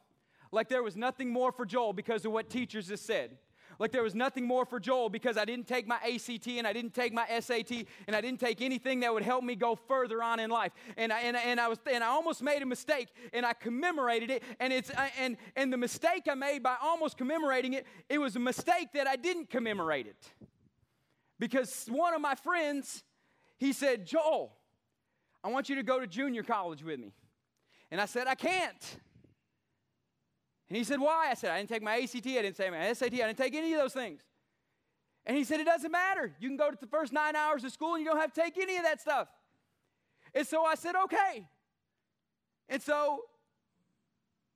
Like 0.51 0.67
there 0.67 0.83
was 0.83 0.97
nothing 0.97 1.29
more 1.29 1.51
for 1.51 1.65
Joel 1.65 1.93
because 1.93 2.25
of 2.25 2.31
what 2.31 2.49
teachers 2.49 2.89
have 2.89 2.99
said. 2.99 3.37
Like 3.79 3.91
there 3.91 4.03
was 4.03 4.13
nothing 4.13 4.45
more 4.45 4.65
for 4.65 4.79
Joel 4.79 5.09
because 5.09 5.37
I 5.37 5.45
didn't 5.45 5.67
take 5.67 5.87
my 5.87 5.95
ACT 5.95 6.47
and 6.49 6.67
I 6.67 6.73
didn't 6.73 6.93
take 6.93 7.13
my 7.13 7.25
SAT 7.39 7.71
and 8.05 8.15
I 8.15 8.21
didn't 8.21 8.39
take 8.39 8.61
anything 8.61 8.99
that 8.99 9.11
would 9.11 9.23
help 9.23 9.43
me 9.43 9.55
go 9.55 9.75
further 9.75 10.21
on 10.21 10.39
in 10.39 10.51
life. 10.51 10.71
And 10.97 11.11
I, 11.11 11.21
and, 11.21 11.35
and 11.35 11.59
I 11.59 11.67
was 11.67 11.79
and 11.91 12.03
I 12.03 12.07
almost 12.07 12.43
made 12.43 12.61
a 12.61 12.65
mistake 12.65 13.07
and 13.33 13.43
I 13.43 13.53
commemorated 13.53 14.29
it. 14.29 14.43
And 14.59 14.71
it's 14.71 14.91
uh, 14.91 15.07
and 15.19 15.37
and 15.55 15.73
the 15.73 15.77
mistake 15.77 16.27
I 16.29 16.35
made 16.35 16.61
by 16.61 16.75
almost 16.81 17.17
commemorating 17.17 17.73
it, 17.73 17.87
it 18.07 18.19
was 18.19 18.35
a 18.35 18.39
mistake 18.39 18.89
that 18.93 19.07
I 19.07 19.15
didn't 19.15 19.49
commemorate 19.49 20.05
it. 20.05 20.29
Because 21.39 21.87
one 21.89 22.13
of 22.13 22.21
my 22.21 22.35
friends, 22.35 23.03
he 23.57 23.73
said, 23.73 24.05
Joel, 24.05 24.53
I 25.43 25.47
want 25.47 25.69
you 25.69 25.75
to 25.77 25.83
go 25.83 25.99
to 25.99 26.05
junior 26.05 26.43
college 26.43 26.83
with 26.83 26.99
me. 26.99 27.13
And 27.91 27.99
I 27.99 28.05
said, 28.05 28.27
I 28.27 28.35
can't. 28.35 28.97
And 30.69 30.77
he 30.77 30.85
said, 30.85 31.01
Why? 31.01 31.27
I 31.29 31.33
said, 31.33 31.51
I 31.51 31.57
didn't 31.57 31.69
take 31.69 31.83
my 31.83 31.99
ACT, 31.99 32.25
I 32.25 32.41
didn't 32.41 32.55
take 32.55 32.71
my 32.71 32.93
SAT, 32.93 33.13
I 33.13 33.17
didn't 33.17 33.37
take 33.37 33.53
any 33.53 33.73
of 33.73 33.81
those 33.81 33.93
things. 33.93 34.21
And 35.25 35.35
he 35.35 35.43
said, 35.43 35.59
It 35.59 35.65
doesn't 35.65 35.91
matter. 35.91 36.33
You 36.39 36.47
can 36.47 36.57
go 36.57 36.71
to 36.71 36.77
the 36.79 36.87
first 36.87 37.11
nine 37.11 37.35
hours 37.35 37.65
of 37.65 37.73
school 37.73 37.95
and 37.95 38.03
you 38.03 38.09
don't 38.09 38.19
have 38.19 38.33
to 38.33 38.41
take 38.41 38.57
any 38.57 38.77
of 38.77 38.83
that 38.83 39.01
stuff. 39.01 39.27
And 40.33 40.47
so 40.47 40.63
I 40.63 40.75
said, 40.75 40.95
Okay. 41.03 41.45
And 42.69 42.81
so 42.81 43.25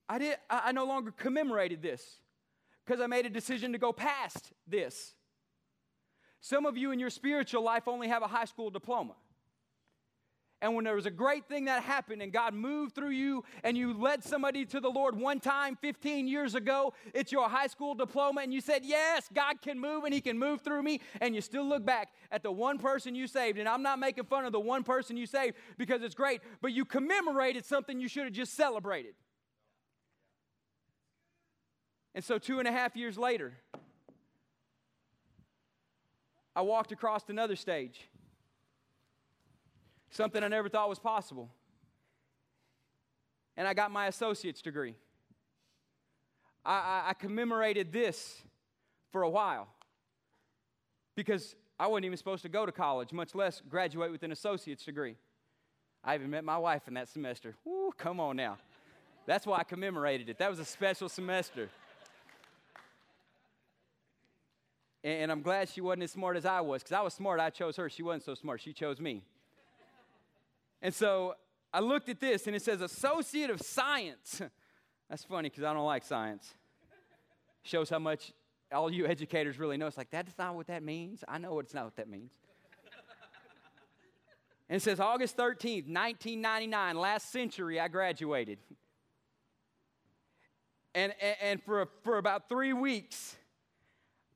I, 0.07 0.17
did, 0.17 0.37
I 0.49 0.71
no 0.71 0.85
longer 0.85 1.11
commemorated 1.11 1.81
this 1.81 2.19
because 2.85 3.01
I 3.01 3.07
made 3.07 3.25
a 3.25 3.29
decision 3.29 3.73
to 3.73 3.77
go 3.77 3.91
past 3.91 4.53
this. 4.65 5.13
Some 6.39 6.65
of 6.65 6.77
you 6.77 6.91
in 6.91 6.99
your 6.99 7.09
spiritual 7.09 7.63
life 7.63 7.87
only 7.87 8.07
have 8.07 8.21
a 8.21 8.27
high 8.27 8.45
school 8.45 8.69
diploma. 8.69 9.15
And 10.65 10.73
when 10.73 10.83
there 10.83 10.95
was 10.95 11.05
a 11.05 11.11
great 11.11 11.47
thing 11.47 11.65
that 11.65 11.83
happened 11.83 12.23
and 12.23 12.33
God 12.33 12.55
moved 12.55 12.95
through 12.95 13.11
you 13.11 13.43
and 13.63 13.77
you 13.77 13.93
led 13.93 14.23
somebody 14.23 14.65
to 14.65 14.79
the 14.79 14.89
Lord 14.89 15.15
one 15.15 15.39
time 15.39 15.77
15 15.79 16.27
years 16.27 16.55
ago, 16.55 16.95
it's 17.13 17.31
your 17.31 17.47
high 17.47 17.67
school 17.67 17.93
diploma, 17.93 18.41
and 18.41 18.51
you 18.51 18.61
said, 18.61 18.81
Yes, 18.83 19.29
God 19.31 19.61
can 19.61 19.79
move 19.79 20.05
and 20.05 20.13
He 20.13 20.21
can 20.21 20.39
move 20.39 20.61
through 20.61 20.81
me. 20.81 21.01
And 21.21 21.35
you 21.35 21.41
still 21.41 21.69
look 21.69 21.85
back 21.85 22.13
at 22.31 22.41
the 22.41 22.51
one 22.51 22.79
person 22.79 23.13
you 23.13 23.27
saved. 23.27 23.59
And 23.59 23.69
I'm 23.69 23.83
not 23.83 23.99
making 23.99 24.23
fun 24.23 24.43
of 24.43 24.53
the 24.53 24.59
one 24.59 24.83
person 24.83 25.17
you 25.17 25.27
saved 25.27 25.55
because 25.77 26.01
it's 26.01 26.15
great, 26.15 26.41
but 26.63 26.71
you 26.71 26.83
commemorated 26.83 27.63
something 27.63 27.99
you 27.99 28.07
should 28.07 28.23
have 28.23 28.33
just 28.33 28.55
celebrated. 28.55 29.13
And 32.15 32.23
so, 32.23 32.39
two 32.39 32.57
and 32.57 32.67
a 32.67 32.71
half 32.71 32.95
years 32.95 33.19
later, 33.19 33.53
I 36.55 36.63
walked 36.63 36.91
across 36.91 37.29
another 37.29 37.55
stage 37.55 38.09
something 40.15 40.43
I 40.43 40.47
never 40.47 40.69
thought 40.69 40.89
was 40.89 40.99
possible. 40.99 41.49
And 43.57 43.67
I 43.67 43.73
got 43.73 43.91
my 43.91 44.07
associate's 44.07 44.61
degree. 44.61 44.95
I, 46.65 46.73
I, 46.73 47.09
I 47.09 47.13
commemorated 47.13 47.91
this 47.91 48.41
for 49.11 49.21
a 49.21 49.29
while 49.29 49.67
because 51.15 51.55
I 51.79 51.87
wasn't 51.87 52.05
even 52.05 52.17
supposed 52.17 52.43
to 52.43 52.49
go 52.49 52.65
to 52.65 52.71
college, 52.71 53.13
much 53.13 53.35
less 53.35 53.61
graduate 53.69 54.11
with 54.11 54.23
an 54.23 54.31
associate's 54.31 54.83
degree. 54.83 55.15
I 56.03 56.15
even 56.15 56.29
met 56.29 56.43
my 56.43 56.57
wife 56.57 56.87
in 56.87 56.93
that 56.95 57.09
semester. 57.09 57.55
Woo, 57.65 57.91
come 57.97 58.19
on 58.19 58.35
now. 58.35 58.57
That's 59.25 59.45
why 59.45 59.57
I 59.57 59.63
commemorated 59.63 60.29
it. 60.29 60.37
That 60.37 60.49
was 60.49 60.59
a 60.59 60.65
special 60.65 61.09
semester. 61.09 61.69
And 65.03 65.31
I'm 65.31 65.41
glad 65.41 65.69
she 65.69 65.81
wasn't 65.81 66.03
as 66.03 66.11
smart 66.11 66.35
as 66.35 66.45
I 66.45 66.61
was, 66.61 66.81
because 66.81 66.93
I 66.93 67.01
was 67.01 67.13
smart, 67.13 67.39
I 67.39 67.51
chose 67.51 67.75
her. 67.75 67.89
She 67.89 68.01
wasn't 68.01 68.23
so 68.23 68.33
smart, 68.33 68.61
she 68.61 68.73
chose 68.73 68.99
me. 68.99 69.23
And 70.85 70.93
so 70.93 71.33
I 71.73 71.79
looked 71.79 72.09
at 72.09 72.19
this 72.19 72.45
and 72.45 72.55
it 72.55 72.61
says 72.61 72.79
Associate 72.79 73.49
of 73.49 73.59
Science. 73.59 74.39
That's 75.09 75.23
funny 75.23 75.49
because 75.49 75.63
I 75.63 75.73
don't 75.73 75.83
like 75.83 76.03
science. 76.03 76.53
Shows 77.63 77.89
how 77.89 77.97
much 77.97 78.33
all 78.71 78.93
you 78.93 79.07
educators 79.07 79.57
really 79.57 79.77
know. 79.77 79.87
It's 79.87 79.97
like, 79.97 80.11
that's 80.11 80.37
not 80.37 80.53
what 80.53 80.67
that 80.67 80.83
means. 80.83 81.23
I 81.27 81.39
know 81.39 81.57
it's 81.57 81.73
not 81.73 81.85
what 81.85 81.95
that 81.95 82.07
means. 82.07 82.29
and 84.69 84.77
it 84.77 84.81
says 84.81 84.99
August 84.99 85.35
13th, 85.37 85.87
1999, 85.87 86.97
last 86.97 87.31
century, 87.31 87.79
I 87.79 87.87
graduated. 87.87 88.59
And, 90.93 91.13
and, 91.19 91.35
and 91.41 91.63
for, 91.63 91.87
for 92.03 92.19
about 92.19 92.47
three 92.47 92.73
weeks, 92.73 93.35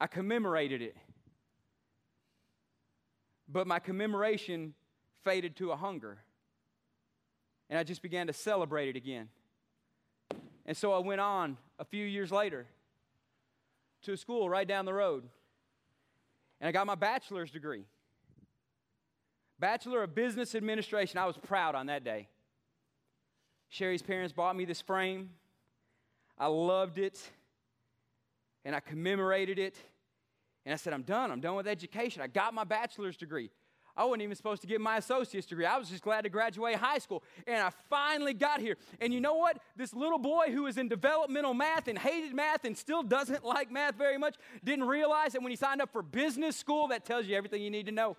I 0.02 0.08
commemorated 0.08 0.82
it. 0.82 0.98
But 3.48 3.68
my 3.68 3.78
commemoration 3.78 4.74
faded 5.24 5.56
to 5.58 5.72
a 5.72 5.76
hunger. 5.76 6.18
And 7.70 7.78
I 7.78 7.84
just 7.84 8.02
began 8.02 8.28
to 8.28 8.34
celebrate 8.34 8.90
it 8.90 8.96
again. 8.96 9.30
And 10.66 10.76
so 10.76 10.94
I 10.94 11.00
went 11.00 11.22
on 11.22 11.58
a 11.78 11.86
few 11.86 12.06
years 12.06 12.32
later 12.32 12.66
to 14.04 14.14
a 14.14 14.18
school 14.18 14.50
right 14.50 14.68
down 14.68 14.86
the 14.86 14.94
road. 14.94 15.24
And 16.62 16.68
I 16.68 16.72
got 16.72 16.88
my 16.88 16.96
bachelor's 16.96 17.52
degree. 17.52 17.86
Bachelor 19.60 20.04
of 20.04 20.16
Business 20.16 20.56
Administration. 20.56 21.20
I 21.20 21.26
was 21.26 21.38
proud 21.38 21.76
on 21.76 21.88
that 21.88 22.04
day. 22.04 22.28
Sherry's 23.70 24.02
parents 24.02 24.34
bought 24.34 24.56
me 24.56 24.66
this 24.66 24.82
frame. 24.82 25.30
I 26.38 26.48
loved 26.48 26.98
it. 26.98 27.20
And 28.66 28.76
I 28.76 28.80
commemorated 28.80 29.60
it. 29.60 29.76
And 30.66 30.74
I 30.74 30.78
said, 30.78 30.94
I'm 30.94 31.04
done. 31.04 31.32
I'm 31.32 31.42
done 31.42 31.56
with 31.56 31.68
education. 31.68 32.22
I 32.22 32.28
got 32.28 32.54
my 32.54 32.64
bachelor's 32.64 33.18
degree. 33.18 33.50
I 34.00 34.06
wasn't 34.06 34.22
even 34.22 34.36
supposed 34.38 34.62
to 34.62 34.68
get 34.68 34.80
my 34.80 34.96
associate's 34.96 35.46
degree. 35.46 35.66
I 35.66 35.78
was 35.78 35.90
just 35.90 36.02
glad 36.02 36.22
to 36.22 36.30
graduate 36.30 36.78
high 36.78 37.00
school. 37.00 37.22
And 37.46 37.62
I 37.62 37.70
finally 37.90 38.34
got 38.34 38.62
here. 38.62 38.78
And 39.02 39.14
you 39.14 39.20
know 39.20 39.34
what? 39.34 39.60
This 39.76 39.94
little 39.94 40.18
boy 40.18 40.52
who 40.54 40.64
was 40.64 40.78
in 40.78 40.88
developmental 40.88 41.54
math 41.54 41.90
and 41.90 42.00
hated 42.00 42.34
math 42.34 42.64
and 42.64 42.78
still 42.78 43.04
doesn't 43.04 43.44
like 43.56 43.70
math 43.70 43.96
very 43.96 44.18
much 44.18 44.38
didn't 44.64 44.86
realize 44.86 45.34
that 45.34 45.42
when 45.42 45.50
he 45.52 45.58
signed 45.58 45.82
up 45.82 45.92
for 45.92 46.02
business 46.02 46.56
school, 46.56 46.88
that 46.88 47.04
tells 47.04 47.26
you 47.26 47.36
everything 47.36 47.62
you 47.62 47.70
need 47.70 47.88
to 47.88 47.92
know 47.92 48.16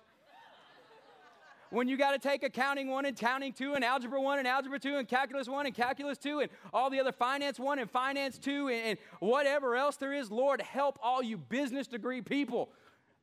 when 1.71 1.87
you 1.87 1.97
got 1.97 2.11
to 2.11 2.19
take 2.19 2.43
accounting 2.43 2.89
one 2.89 3.05
and 3.05 3.17
accounting 3.17 3.53
two 3.53 3.75
and 3.75 3.83
algebra 3.85 4.21
one 4.21 4.39
and 4.39 4.47
algebra 4.47 4.77
two 4.77 4.97
and 4.97 5.07
calculus 5.07 5.47
one 5.47 5.65
and 5.65 5.73
calculus 5.73 6.17
two 6.17 6.41
and 6.41 6.51
all 6.73 6.89
the 6.89 6.99
other 6.99 7.13
finance 7.13 7.57
one 7.57 7.79
and 7.79 7.89
finance 7.89 8.37
two 8.37 8.67
and, 8.67 8.85
and, 8.85 8.97
whatever 9.19 9.77
else 9.77 9.95
there 9.95 10.11
is, 10.11 10.29
Lord, 10.29 10.61
help 10.61 10.99
all 11.01 11.23
you 11.23 11.37
business 11.37 11.87
degree 11.87 12.21
people 12.21 12.69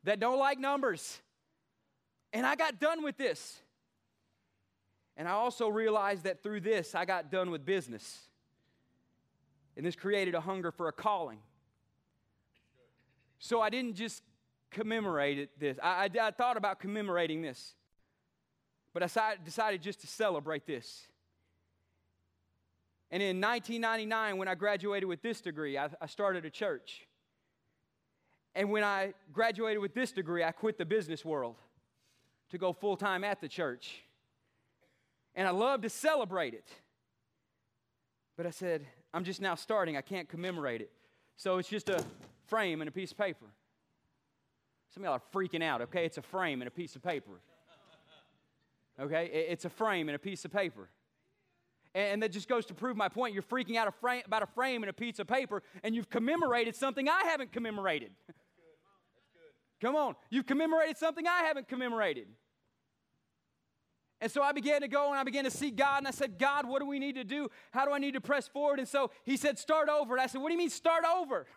that 0.04 0.18
don't 0.18 0.38
like 0.38 0.58
numbers. 0.58 1.20
And 2.32 2.46
I 2.46 2.56
got 2.56 2.78
done 2.78 3.02
with 3.02 3.16
this. 3.16 3.60
And 5.16 5.26
I 5.26 5.32
also 5.32 5.68
realized 5.68 6.24
that 6.24 6.42
through 6.42 6.60
this, 6.60 6.94
I 6.94 7.04
got 7.04 7.30
done 7.30 7.50
with 7.50 7.64
business. 7.64 8.20
And 9.76 9.84
this 9.84 9.96
created 9.96 10.34
a 10.34 10.40
hunger 10.40 10.70
for 10.70 10.88
a 10.88 10.92
calling. 10.92 11.38
So 13.38 13.60
I 13.60 13.70
didn't 13.70 13.94
just 13.94 14.22
commemorate 14.70 15.58
this. 15.58 15.78
I, 15.82 16.08
I, 16.14 16.26
I 16.26 16.30
thought 16.30 16.56
about 16.56 16.78
commemorating 16.80 17.42
this. 17.42 17.74
But 18.92 19.02
I 19.02 19.36
decided 19.44 19.82
just 19.82 20.00
to 20.02 20.06
celebrate 20.06 20.66
this. 20.66 21.06
And 23.10 23.22
in 23.22 23.40
1999, 23.40 24.36
when 24.36 24.48
I 24.48 24.54
graduated 24.54 25.08
with 25.08 25.22
this 25.22 25.40
degree, 25.40 25.78
I, 25.78 25.88
I 26.00 26.06
started 26.06 26.44
a 26.44 26.50
church. 26.50 27.06
And 28.54 28.70
when 28.70 28.84
I 28.84 29.14
graduated 29.32 29.80
with 29.80 29.94
this 29.94 30.12
degree, 30.12 30.44
I 30.44 30.50
quit 30.50 30.78
the 30.78 30.84
business 30.84 31.24
world 31.24 31.56
to 32.50 32.58
go 32.58 32.72
full 32.72 32.96
time 32.96 33.24
at 33.24 33.40
the 33.40 33.48
church. 33.48 34.02
And 35.34 35.46
I 35.46 35.50
love 35.50 35.82
to 35.82 35.88
celebrate 35.88 36.54
it. 36.54 36.68
But 38.36 38.46
I 38.46 38.50
said, 38.50 38.86
I'm 39.12 39.24
just 39.24 39.40
now 39.40 39.54
starting. 39.54 39.96
I 39.96 40.00
can't 40.00 40.28
commemorate 40.28 40.80
it. 40.80 40.90
So 41.36 41.58
it's 41.58 41.68
just 41.68 41.88
a 41.88 42.04
frame 42.46 42.80
and 42.80 42.88
a 42.88 42.92
piece 42.92 43.12
of 43.12 43.18
paper. 43.18 43.46
Some 44.94 45.02
of 45.02 45.06
y'all 45.06 45.14
are 45.14 45.22
freaking 45.32 45.62
out, 45.62 45.82
okay? 45.82 46.04
It's 46.04 46.18
a 46.18 46.22
frame 46.22 46.60
and 46.60 46.68
a 46.68 46.70
piece 46.70 46.96
of 46.96 47.02
paper. 47.02 47.40
Okay? 49.00 49.26
It's 49.26 49.64
a 49.64 49.70
frame 49.70 50.08
and 50.08 50.16
a 50.16 50.18
piece 50.18 50.44
of 50.44 50.52
paper. 50.52 50.88
And 51.94 52.22
that 52.22 52.32
just 52.32 52.48
goes 52.48 52.66
to 52.66 52.74
prove 52.74 52.96
my 52.96 53.08
point. 53.08 53.34
You're 53.34 53.42
freaking 53.42 53.76
out 53.76 53.92
about 54.26 54.42
a 54.42 54.46
frame 54.46 54.82
and 54.82 54.90
a 54.90 54.92
piece 54.92 55.18
of 55.18 55.26
paper, 55.26 55.62
and 55.82 55.94
you've 55.94 56.10
commemorated 56.10 56.76
something 56.76 57.08
I 57.08 57.24
haven't 57.24 57.52
commemorated. 57.52 58.10
Come 59.80 59.96
on. 59.96 60.14
You've 60.30 60.46
commemorated 60.46 60.96
something 60.96 61.26
I 61.26 61.42
haven't 61.42 61.68
commemorated. 61.68 62.28
And 64.20 64.30
so 64.30 64.42
I 64.42 64.52
began 64.52 64.80
to 64.80 64.88
go 64.88 65.10
and 65.10 65.18
I 65.18 65.22
began 65.22 65.44
to 65.44 65.50
see 65.50 65.70
God, 65.70 65.98
and 65.98 66.08
I 66.08 66.10
said, 66.10 66.38
God, 66.38 66.66
what 66.66 66.80
do 66.80 66.86
we 66.86 66.98
need 66.98 67.14
to 67.14 67.24
do? 67.24 67.48
How 67.70 67.84
do 67.84 67.92
I 67.92 67.98
need 67.98 68.14
to 68.14 68.20
press 68.20 68.48
forward? 68.48 68.80
And 68.80 68.88
so 68.88 69.12
he 69.24 69.36
said, 69.36 69.58
Start 69.58 69.88
over. 69.88 70.14
And 70.14 70.22
I 70.22 70.26
said, 70.26 70.40
What 70.40 70.48
do 70.48 70.54
you 70.54 70.58
mean, 70.58 70.70
start 70.70 71.04
over? 71.04 71.46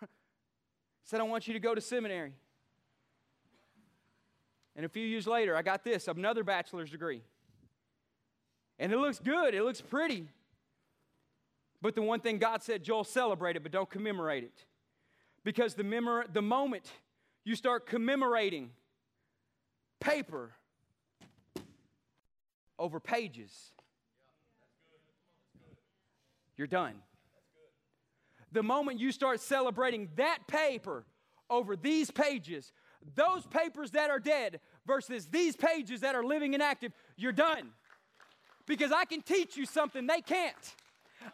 He 1.04 1.08
said, 1.08 1.18
I 1.18 1.24
want 1.24 1.48
you 1.48 1.54
to 1.54 1.58
go 1.58 1.74
to 1.74 1.80
seminary. 1.80 2.32
And 4.76 4.86
a 4.86 4.88
few 4.88 5.04
years 5.04 5.26
later, 5.26 5.56
I 5.56 5.62
got 5.62 5.82
this 5.82 6.06
another 6.06 6.44
bachelor's 6.44 6.90
degree. 6.90 7.22
And 8.78 8.92
it 8.92 8.98
looks 8.98 9.18
good, 9.18 9.52
it 9.52 9.64
looks 9.64 9.80
pretty. 9.80 10.28
But 11.80 11.96
the 11.96 12.02
one 12.02 12.20
thing 12.20 12.38
God 12.38 12.62
said, 12.62 12.84
Joel, 12.84 13.02
celebrate 13.02 13.56
it, 13.56 13.64
but 13.64 13.72
don't 13.72 13.90
commemorate 13.90 14.44
it. 14.44 14.64
Because 15.42 15.74
the, 15.74 15.82
memor- 15.82 16.26
the 16.32 16.40
moment 16.40 16.90
you 17.44 17.56
start 17.56 17.86
commemorating 17.86 18.70
paper 20.00 20.52
over 22.78 23.00
pages, 23.00 23.72
you're 26.56 26.66
done. 26.66 26.94
The 28.52 28.62
moment 28.62 29.00
you 29.00 29.12
start 29.12 29.40
celebrating 29.40 30.08
that 30.16 30.40
paper 30.46 31.04
over 31.48 31.76
these 31.76 32.10
pages, 32.10 32.72
those 33.14 33.46
papers 33.46 33.92
that 33.92 34.10
are 34.10 34.18
dead 34.18 34.60
versus 34.86 35.26
these 35.26 35.56
pages 35.56 36.00
that 36.00 36.14
are 36.14 36.24
living 36.24 36.54
and 36.54 36.62
active, 36.62 36.92
you're 37.16 37.32
done 37.32 37.70
because 38.66 38.92
I 38.92 39.04
can 39.04 39.22
teach 39.22 39.56
you 39.56 39.66
something 39.66 40.06
they 40.06 40.20
can't. 40.20 40.76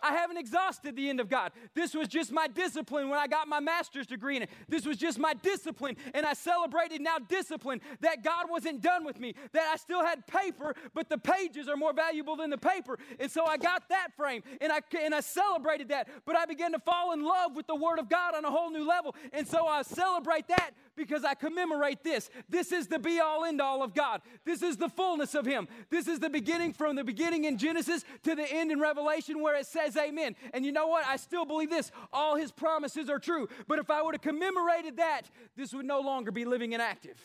I 0.03 0.13
haven't 0.13 0.39
exhausted 0.39 0.97
the 0.97 1.09
end 1.09 1.21
of 1.21 1.29
God. 1.29 1.53
This 1.75 1.95
was 1.95 2.09
just 2.09 2.33
my 2.33 2.47
discipline 2.47 3.09
when 3.09 3.19
I 3.19 3.27
got 3.27 3.49
my 3.49 3.61
master's 3.61 4.07
degree 4.07 4.37
in 4.37 4.43
it. 4.43 4.51
This 4.69 4.87
was 4.87 4.97
just 4.97 5.19
my 5.19 5.35
discipline, 5.35 5.97
and 6.15 6.25
I 6.25 6.35
celebrated 6.35 7.01
now 7.01 7.19
discipline 7.19 7.81
that 8.01 8.23
God 8.23 8.47
wasn't 8.51 8.81
done 8.83 9.05
with 9.05 9.19
me, 9.19 9.35
that 9.53 9.71
I 9.73 9.77
still 9.77 10.05
had 10.05 10.27
paper, 10.27 10.75
but 10.95 11.09
the 11.09 11.19
pages 11.19 11.69
are 11.69 11.77
more 11.77 11.93
valuable 11.93 12.37
than 12.37 12.51
the 12.51 12.59
paper. 12.59 12.99
And 13.19 13.31
so 13.31 13.45
I 13.45 13.57
got 13.57 13.89
that 13.89 14.09
frame, 14.17 14.43
and 14.61 14.73
I, 14.73 14.81
and 15.01 15.15
I 15.15 15.21
celebrated 15.21 15.89
that. 15.89 16.09
But 16.25 16.37
I 16.37 16.47
began 16.47 16.73
to 16.73 16.79
fall 16.79 17.13
in 17.13 17.23
love 17.23 17.55
with 17.55 17.67
the 17.67 17.75
Word 17.75 17.99
of 17.99 18.09
God 18.09 18.35
on 18.35 18.45
a 18.45 18.51
whole 18.51 18.71
new 18.71 18.87
level. 18.87 19.15
And 19.33 19.47
so 19.47 19.67
I 19.67 19.83
celebrate 19.83 20.49
that 20.49 20.71
because 20.99 21.25
I 21.25 21.35
commemorate 21.35 22.03
this. 22.05 22.29
This 22.49 22.73
is 22.73 22.89
the 22.89 22.99
be 22.99 23.21
all 23.21 23.45
end 23.45 23.61
all 23.61 23.83
of 23.83 23.95
God. 23.95 24.21
This 24.45 24.63
is 24.63 24.77
the 24.77 24.89
fullness 24.89 25.35
of 25.35 25.47
Him. 25.47 25.69
This 25.89 26.09
is 26.09 26.19
the 26.19 26.29
beginning 26.29 26.75
from 26.75 26.97
the 26.97 27.05
beginning 27.05 27.45
in 27.45 27.57
Genesis 27.57 28.05
to 28.25 28.35
the 28.35 28.45
end 28.53 28.71
in 28.71 28.81
Revelation 28.81 29.41
where 29.41 29.57
it 29.57 29.67
says 29.67 29.97
amen. 29.97 30.37
And 30.53 30.67
you 30.67 30.73
know 30.73 30.89
what? 30.89 31.07
I 31.07 31.17
still 31.17 31.47
believe 31.47 31.71
this. 31.71 31.91
All 32.13 32.37
His 32.37 32.53
promises 32.53 33.09
are 33.09 33.19
true. 33.19 33.49
But 33.67 33.79
if 33.79 33.91
I 33.91 34.03
would 34.03 34.15
have 34.15 34.23
commemorated 34.23 34.99
that, 34.99 35.23
this 35.57 35.73
would 35.73 35.87
no 35.87 36.01
longer 36.01 36.31
be 36.31 36.45
living 36.45 36.75
and 36.75 36.83
active. 36.83 37.19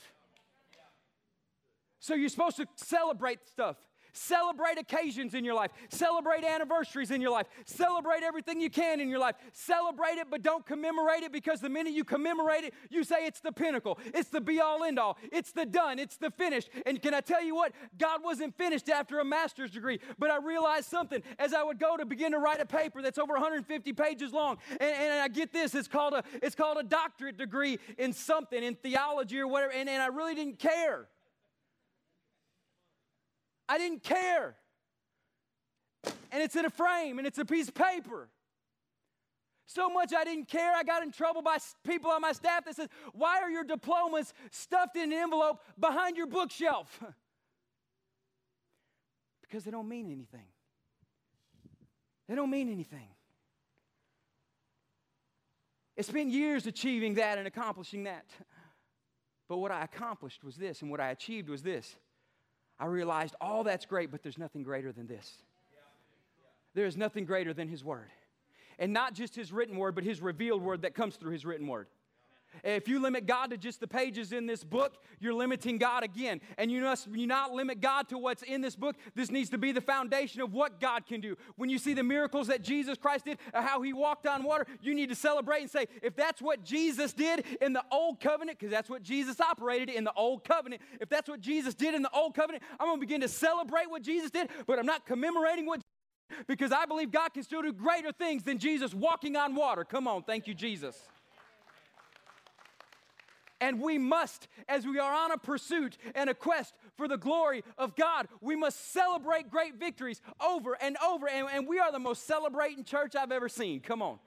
So 2.00 2.16
you're 2.16 2.30
supposed 2.30 2.58
to 2.58 2.68
celebrate 2.76 3.48
stuff. 3.48 3.78
Celebrate 4.14 4.78
occasions 4.78 5.34
in 5.34 5.44
your 5.44 5.56
life. 5.56 5.72
Celebrate 5.90 6.44
anniversaries 6.44 7.12
in 7.12 7.20
your 7.20 7.32
life. 7.32 7.48
Celebrate 7.66 8.24
everything 8.24 8.62
you 8.62 8.70
can 8.70 9.00
in 9.00 9.10
your 9.10 9.20
life. 9.20 9.36
Celebrate 9.52 10.18
it, 10.20 10.28
but 10.30 10.44
don't 10.44 10.66
commemorate 10.66 11.24
it 11.24 11.32
because 11.32 11.60
the 11.60 11.70
minute 11.70 11.94
you 11.94 12.04
commemorate 12.04 12.64
it, 12.64 12.74
you 12.90 13.04
say 13.04 13.26
it's 13.26 13.40
the 13.40 13.52
pinnacle. 13.52 14.00
It's 14.14 14.30
the 14.30 14.40
be 14.40 14.62
all 14.62 14.84
end 14.84 15.00
all. 15.00 15.18
It's 15.32 15.52
the 15.52 15.66
done. 15.66 15.98
It's 15.98 16.18
the 16.18 16.30
finished. 16.32 16.70
And 16.86 17.02
can 17.02 17.14
I 17.14 17.22
tell 17.22 17.44
you 17.44 17.56
what? 17.56 17.74
God 17.98 18.24
wasn't 18.24 18.56
finished 18.56 18.88
after 18.88 19.20
a 19.20 19.26
master's 19.26 19.72
degree, 19.72 20.00
but 20.20 20.30
I 20.30 20.38
realized 20.38 20.90
something 20.90 21.22
as 21.40 21.54
I 21.54 21.64
would 21.64 21.80
go 21.80 21.98
to 21.98 22.06
begin 22.06 22.32
to 22.34 22.40
write 22.40 22.62
a 22.62 22.66
paper 22.66 23.02
that's 23.02 23.18
over 23.18 23.34
150 23.34 23.94
pages 23.94 24.32
long. 24.32 24.58
And, 24.80 24.82
and 24.82 25.14
I 25.22 25.28
get 25.28 25.52
this 25.52 25.74
it's 25.74 25.88
called, 25.88 26.14
a, 26.14 26.24
it's 26.42 26.56
called 26.56 26.78
a 26.78 26.84
doctorate 26.84 27.38
degree 27.38 27.80
in 27.98 28.14
something, 28.14 28.64
in 28.64 28.76
theology 28.76 29.40
or 29.40 29.48
whatever. 29.48 29.74
And, 29.74 29.90
and 29.90 30.02
I 30.02 30.08
really 30.08 30.36
didn't 30.36 30.60
care. 30.60 31.08
I 33.74 33.80
didn't 33.80 34.04
care. 34.04 34.56
And 36.32 36.44
it's 36.44 36.56
in 36.56 36.64
a 36.64 36.70
frame 36.70 37.18
and 37.18 37.26
it's 37.26 37.40
a 37.40 37.46
piece 37.46 37.70
of 37.70 37.74
paper. 37.74 38.30
So 39.66 39.90
much 39.90 40.14
I 40.14 40.24
didn't 40.24 40.48
care. 40.48 40.76
I 40.76 40.84
got 40.84 41.02
in 41.02 41.12
trouble 41.12 41.42
by 41.42 41.58
people 41.84 42.12
on 42.12 42.22
my 42.22 42.34
staff 42.34 42.66
that 42.66 42.76
said, 42.76 42.90
Why 43.14 43.42
are 43.42 43.50
your 43.50 43.64
diplomas 43.64 44.32
stuffed 44.52 44.96
in 44.96 45.12
an 45.12 45.18
envelope 45.18 45.60
behind 45.80 46.18
your 46.18 46.28
bookshelf? 46.28 47.04
because 49.42 49.64
they 49.64 49.72
don't 49.72 49.90
mean 49.90 50.06
anything. 50.06 50.46
They 52.30 52.36
don't 52.36 52.52
mean 52.52 52.72
anything. 52.72 53.08
It's 55.98 56.12
been 56.12 56.30
years 56.30 56.68
achieving 56.68 57.16
that 57.16 57.40
and 57.40 57.48
accomplishing 57.48 58.04
that. 58.04 58.26
But 59.50 59.58
what 59.58 59.72
I 59.72 59.84
accomplished 59.84 60.44
was 60.44 60.58
this, 60.58 60.84
and 60.84 60.92
what 60.92 61.00
I 61.00 61.10
achieved 61.10 61.50
was 61.50 61.64
this 61.64 61.96
I 62.80 62.86
realized 62.86 63.36
all 63.40 63.64
that's 63.64 63.86
great, 63.86 64.12
but 64.12 64.24
there's 64.24 64.38
nothing 64.38 64.64
greater 64.64 64.92
than 64.92 65.08
this. 65.08 65.38
There 66.74 66.86
is 66.86 66.98
nothing 66.98 67.26
greater 67.26 67.54
than 67.54 67.68
His 67.68 67.84
Word. 67.84 68.10
And 68.80 68.92
not 68.92 69.14
just 69.14 69.36
His 69.36 69.52
written 69.54 69.78
Word, 69.78 69.96
but 69.96 70.04
His 70.04 70.22
revealed 70.22 70.62
Word 70.62 70.82
that 70.82 70.96
comes 70.96 71.16
through 71.16 71.32
His 71.32 71.46
written 71.46 71.68
Word. 71.68 71.88
If 72.64 72.88
you 72.88 73.02
limit 73.02 73.26
God 73.26 73.50
to 73.52 73.58
just 73.58 73.80
the 73.80 73.88
pages 73.88 74.32
in 74.32 74.46
this 74.46 74.64
book, 74.64 74.98
you're 75.20 75.34
limiting 75.34 75.78
God 75.78 76.04
again. 76.04 76.42
And 76.58 76.72
you 76.72 76.82
must 76.82 77.08
you 77.08 77.28
not 77.28 77.54
limit 77.54 77.82
God 77.82 78.10
to 78.10 78.18
what's 78.18 78.44
in 78.44 78.62
this 78.62 78.76
book. 78.76 78.96
This 79.16 79.32
needs 79.32 79.50
to 79.52 79.58
be 79.58 79.72
the 79.72 79.82
foundation 79.82 80.42
of 80.42 80.54
what 80.54 80.80
God 80.80 81.06
can 81.06 81.22
do. 81.22 81.36
When 81.56 81.70
you 81.70 81.78
see 81.78 81.94
the 81.94 82.04
miracles 82.04 82.48
that 82.48 82.62
Jesus 82.62 82.98
Christ 82.98 83.26
did, 83.26 83.40
uh, 83.54 83.62
how 83.62 83.82
he 83.82 83.94
walked 83.94 84.28
on 84.28 84.44
water, 84.44 84.66
you 84.82 84.94
need 84.94 85.10
to 85.10 85.16
celebrate 85.16 85.62
and 85.62 85.70
say, 85.70 85.88
if 86.02 86.16
that's 86.16 86.42
what 86.42 86.64
Jesus 86.64 87.14
did 87.14 87.46
in 87.62 87.74
the 87.74 87.84
old 87.92 88.20
covenant, 88.20 88.60
because 88.60 88.72
that's 88.72 88.90
what 88.90 89.04
Jesus 89.04 89.40
operated 89.40 89.90
in 89.90 90.04
the 90.04 90.14
old 90.14 90.44
covenant, 90.44 90.82
if 91.00 91.10
that's 91.10 91.30
what 91.30 91.42
Jesus 91.42 91.74
did 91.74 91.94
in 91.94 92.02
the 92.02 92.12
old 92.12 92.36
covenant, 92.36 92.64
I'm 92.80 92.88
going 92.88 92.98
to 93.00 93.06
begin 93.06 93.22
to 93.22 93.28
celebrate 93.28 93.90
what 93.90 94.02
Jesus 94.02 94.32
did, 94.32 94.50
but 94.68 94.80
I'm 94.80 94.86
not 94.86 95.06
commemorating 95.06 95.66
what 95.66 95.82
because 96.48 96.72
I 96.72 96.86
believe 96.86 97.12
God 97.12 97.30
can 97.34 97.44
still 97.44 97.62
do 97.62 97.72
greater 97.72 98.12
things 98.12 98.44
than 98.44 98.58
Jesus 98.58 98.94
walking 98.94 99.36
on 99.36 99.56
water. 99.56 99.84
Come 99.84 100.08
on, 100.08 100.24
thank 100.24 100.48
you, 100.48 100.54
Jesus. 100.54 101.00
And 103.64 103.80
we 103.80 103.98
must, 103.98 104.50
as 104.68 104.86
we 104.86 105.00
are 105.00 105.14
on 105.14 105.32
a 105.32 105.38
pursuit 105.38 105.98
and 106.16 106.30
a 106.30 106.34
quest 106.34 106.74
for 106.98 107.08
the 107.08 107.16
glory 107.16 107.64
of 107.78 107.96
God, 107.96 108.28
we 108.42 108.58
must 108.58 108.92
celebrate 108.92 109.50
great 109.50 109.76
victories 109.76 110.22
over 110.46 110.78
and 110.82 110.98
over. 110.98 111.30
And, 111.30 111.48
and 111.50 111.66
we 111.66 111.80
are 111.80 111.90
the 111.90 111.98
most 111.98 112.28
celebrating 112.28 112.84
church 112.84 113.16
I've 113.16 113.32
ever 113.32 113.48
seen. 113.48 113.80
Come 113.80 114.02
on. 114.02 114.20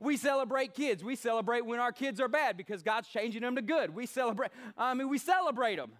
We 0.00 0.16
celebrate 0.16 0.74
kids. 0.74 1.04
We 1.04 1.14
celebrate 1.14 1.64
when 1.64 1.78
our 1.78 1.92
kids 1.92 2.20
are 2.20 2.26
bad 2.26 2.56
because 2.56 2.82
God's 2.82 3.06
changing 3.06 3.42
them 3.42 3.54
to 3.54 3.62
good. 3.62 3.94
We 3.94 4.06
celebrate, 4.06 4.50
I 4.76 4.92
mean, 4.94 5.08
we 5.08 5.18
celebrate 5.18 5.76
them. 5.76 5.92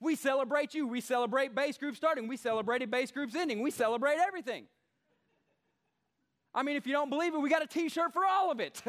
We 0.00 0.16
celebrate 0.16 0.74
you. 0.74 0.86
We 0.86 1.00
celebrate 1.00 1.54
base 1.54 1.78
group 1.78 1.96
starting. 1.96 2.28
We 2.28 2.36
celebrated 2.36 2.90
base 2.90 3.10
groups 3.10 3.34
ending. 3.34 3.62
We 3.62 3.70
celebrate 3.70 4.18
everything. 4.18 4.66
I 6.54 6.62
mean, 6.62 6.76
if 6.76 6.86
you 6.86 6.92
don't 6.92 7.08
believe 7.08 7.32
it, 7.32 7.38
we 7.38 7.48
got 7.48 7.62
a 7.62 7.66
t 7.66 7.88
shirt 7.88 8.12
for 8.12 8.26
all 8.26 8.50
of 8.50 8.60
it. 8.60 8.82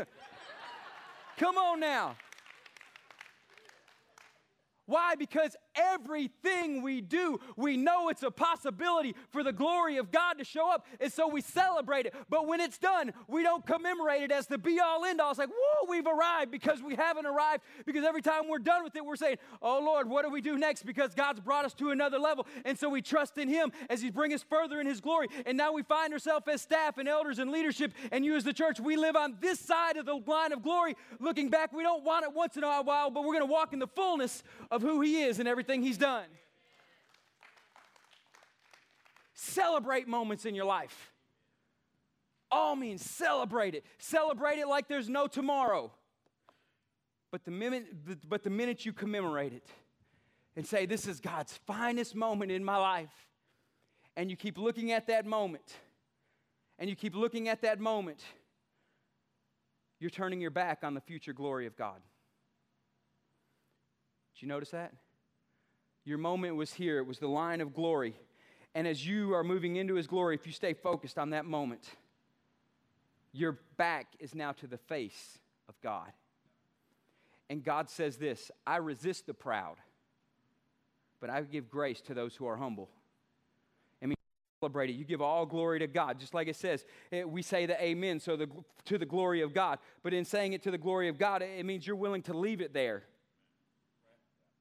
Come 1.38 1.58
on 1.58 1.80
now. 1.80 2.18
Why? 4.86 5.16
Because 5.16 5.56
everything 5.76 6.82
we 6.82 7.02
do, 7.02 7.40
we 7.56 7.78
know 7.78 8.10
it's 8.10 8.24
a 8.24 8.32
possibility 8.32 9.16
for 9.30 9.44
the 9.44 9.54
glory 9.54 9.98
of 9.98 10.12
God 10.12 10.34
to 10.40 10.44
show 10.44 10.70
up. 10.72 10.86
And 11.00 11.12
so 11.12 11.28
we 11.28 11.42
celebrate 11.42 12.06
it. 12.06 12.14
But 12.30 12.48
when 12.48 12.60
it's 12.60 12.78
done, 12.78 13.14
we 13.28 13.44
don't 13.44 13.66
commemorate 13.66 14.24
it 14.24 14.32
as 14.32 14.48
the 14.48 14.58
be 14.58 14.80
all 14.80 15.06
end 15.06 15.22
all. 15.22 15.32
It's 15.32 15.40
like, 15.40 15.50
whoa, 15.50 15.90
we've 15.90 16.08
arrived 16.08 16.52
because 16.52 16.82
we 16.82 16.96
haven't 16.96 17.26
arrived. 17.26 17.64
Because 17.86 18.06
every 18.06 18.22
time 18.22 18.48
we're 18.50 18.60
done 18.60 18.84
with 18.84 18.96
it, 18.96 19.06
we're 19.06 19.16
saying, 19.16 19.38
oh 19.62 19.80
Lord, 19.80 20.10
what 20.10 20.26
do 20.26 20.32
we 20.32 20.42
do 20.42 20.58
next? 20.58 20.84
Because 20.84 21.14
God's 21.14 21.40
brought 21.40 21.66
us 21.66 21.74
to 21.76 21.92
another 21.92 22.20
level. 22.20 22.46
And 22.66 22.78
so 22.78 22.90
we 22.90 23.02
trust 23.02 23.38
in 23.38 23.48
Him 23.48 23.72
as 23.90 24.02
He 24.02 24.10
bringing 24.10 24.36
us 24.36 24.44
further 24.44 24.80
in 24.80 24.88
His 24.88 25.02
glory. 25.02 25.28
And 25.46 25.58
now 25.58 25.74
we 25.74 25.84
find 25.84 26.14
ourselves 26.14 26.48
as 26.48 26.62
staff 26.62 26.98
and 26.98 27.08
elders 27.08 27.40
and 27.40 27.52
leadership. 27.52 27.94
And 28.12 28.26
you 28.26 28.36
as 28.36 28.44
the 28.44 28.54
church, 28.54 28.80
we 28.80 28.96
live 28.96 29.16
on 29.16 29.38
this 29.40 29.60
side 29.60 29.98
of 29.98 30.06
the 30.06 30.16
line 30.16 30.52
of 30.52 30.62
glory. 30.62 30.96
Looking 31.20 31.50
back, 31.50 31.74
we 31.74 31.84
don't 31.84 32.04
want 32.04 32.26
it 32.26 32.34
once 32.34 32.58
in 32.58 32.64
a 32.64 32.82
while, 32.82 33.10
but 33.10 33.24
we're 33.24 33.34
going 33.34 33.48
to 33.48 33.52
walk 33.52 33.74
in 33.74 33.80
the 33.80 33.88
fullness 33.88 34.44
of 34.70 34.82
who 34.82 35.02
He 35.02 35.22
is 35.24 35.40
and 35.40 35.48
everything 35.48 35.61
He's 35.68 35.98
done. 35.98 36.28
Celebrate 39.34 40.08
moments 40.08 40.46
in 40.46 40.56
your 40.56 40.66
life. 40.66 41.12
All 42.52 42.76
means 42.76 43.04
celebrate 43.04 43.76
it. 43.76 43.86
Celebrate 43.98 44.60
it 44.60 44.68
like 44.68 44.88
there's 44.88 45.10
no 45.10 45.28
tomorrow. 45.28 45.92
But 47.32 47.46
the 47.46 47.52
minute, 47.52 47.86
but 48.28 48.44
the 48.44 48.50
minute 48.50 48.86
you 48.86 48.92
commemorate 48.92 49.54
it 49.54 49.66
and 50.56 50.66
say, 50.66 50.86
This 50.86 51.08
is 51.08 51.20
God's 51.20 51.58
finest 51.66 52.14
moment 52.14 52.52
in 52.52 52.64
my 52.64 52.78
life, 52.78 53.28
and 54.18 54.30
you 54.30 54.36
keep 54.36 54.58
looking 54.58 54.92
at 54.92 55.08
that 55.08 55.26
moment, 55.26 55.76
and 56.78 56.90
you 56.90 56.96
keep 56.96 57.16
looking 57.16 57.48
at 57.48 57.62
that 57.62 57.80
moment, 57.80 58.22
you're 60.00 60.10
turning 60.10 60.42
your 60.42 60.52
back 60.52 60.80
on 60.84 60.94
the 60.94 61.02
future 61.02 61.34
glory 61.34 61.68
of 61.68 61.78
God. 61.78 62.02
Did 64.36 64.42
you 64.42 64.48
notice 64.50 64.72
that? 64.72 64.94
Your 66.04 66.18
moment 66.18 66.56
was 66.56 66.74
here, 66.74 66.98
it 66.98 67.06
was 67.06 67.20
the 67.20 67.28
line 67.28 67.62
of 67.62 67.74
glory. 67.74 68.16
And 68.74 68.88
as 68.88 69.06
you 69.06 69.34
are 69.34 69.44
moving 69.44 69.76
into 69.76 69.96
his 69.96 70.08
glory, 70.08 70.36
if 70.36 70.48
you 70.48 70.54
stay 70.54 70.74
focused 70.74 71.18
on 71.18 71.32
that 71.32 71.46
moment, 71.46 71.84
your 73.34 73.60
back 73.78 74.08
is 74.20 74.34
now 74.34 74.52
to 74.54 74.68
the 74.68 74.78
face 74.78 75.40
of 75.70 75.76
God. 75.82 76.12
And 77.50 77.64
God 77.64 77.90
says 77.90 78.18
this 78.18 78.50
I 78.66 78.78
resist 78.78 79.28
the 79.28 79.34
proud, 79.34 79.76
but 81.20 81.30
I 81.30 81.42
give 81.42 81.70
grace 81.70 82.02
to 82.02 82.14
those 82.14 82.36
who 82.36 82.48
are 82.48 82.56
humble. 82.56 82.90
I 84.02 84.06
mean, 84.08 84.16
celebrate 84.62 84.90
it. 84.90 84.94
You 84.94 85.04
give 85.04 85.22
all 85.22 85.46
glory 85.46 85.80
to 85.80 85.88
God, 85.88 86.20
just 86.20 86.34
like 86.34 86.48
it 86.48 86.56
says. 86.56 86.86
Eh, 87.12 87.24
we 87.24 87.42
say 87.42 87.66
the 87.66 87.82
amen, 87.84 88.20
so 88.20 88.38
the, 88.38 88.48
to 88.86 88.98
the 88.98 89.06
glory 89.06 89.42
of 89.42 89.54
God. 89.54 89.80
But 90.02 90.14
in 90.14 90.24
saying 90.24 90.54
it 90.54 90.64
to 90.64 90.72
the 90.72 90.78
glory 90.78 91.10
of 91.10 91.18
God, 91.18 91.42
it 91.42 91.66
means 91.66 91.86
you're 91.86 91.96
willing 91.96 92.22
to 92.24 92.34
leave 92.34 92.62
it 92.62 92.74
there. 92.74 93.04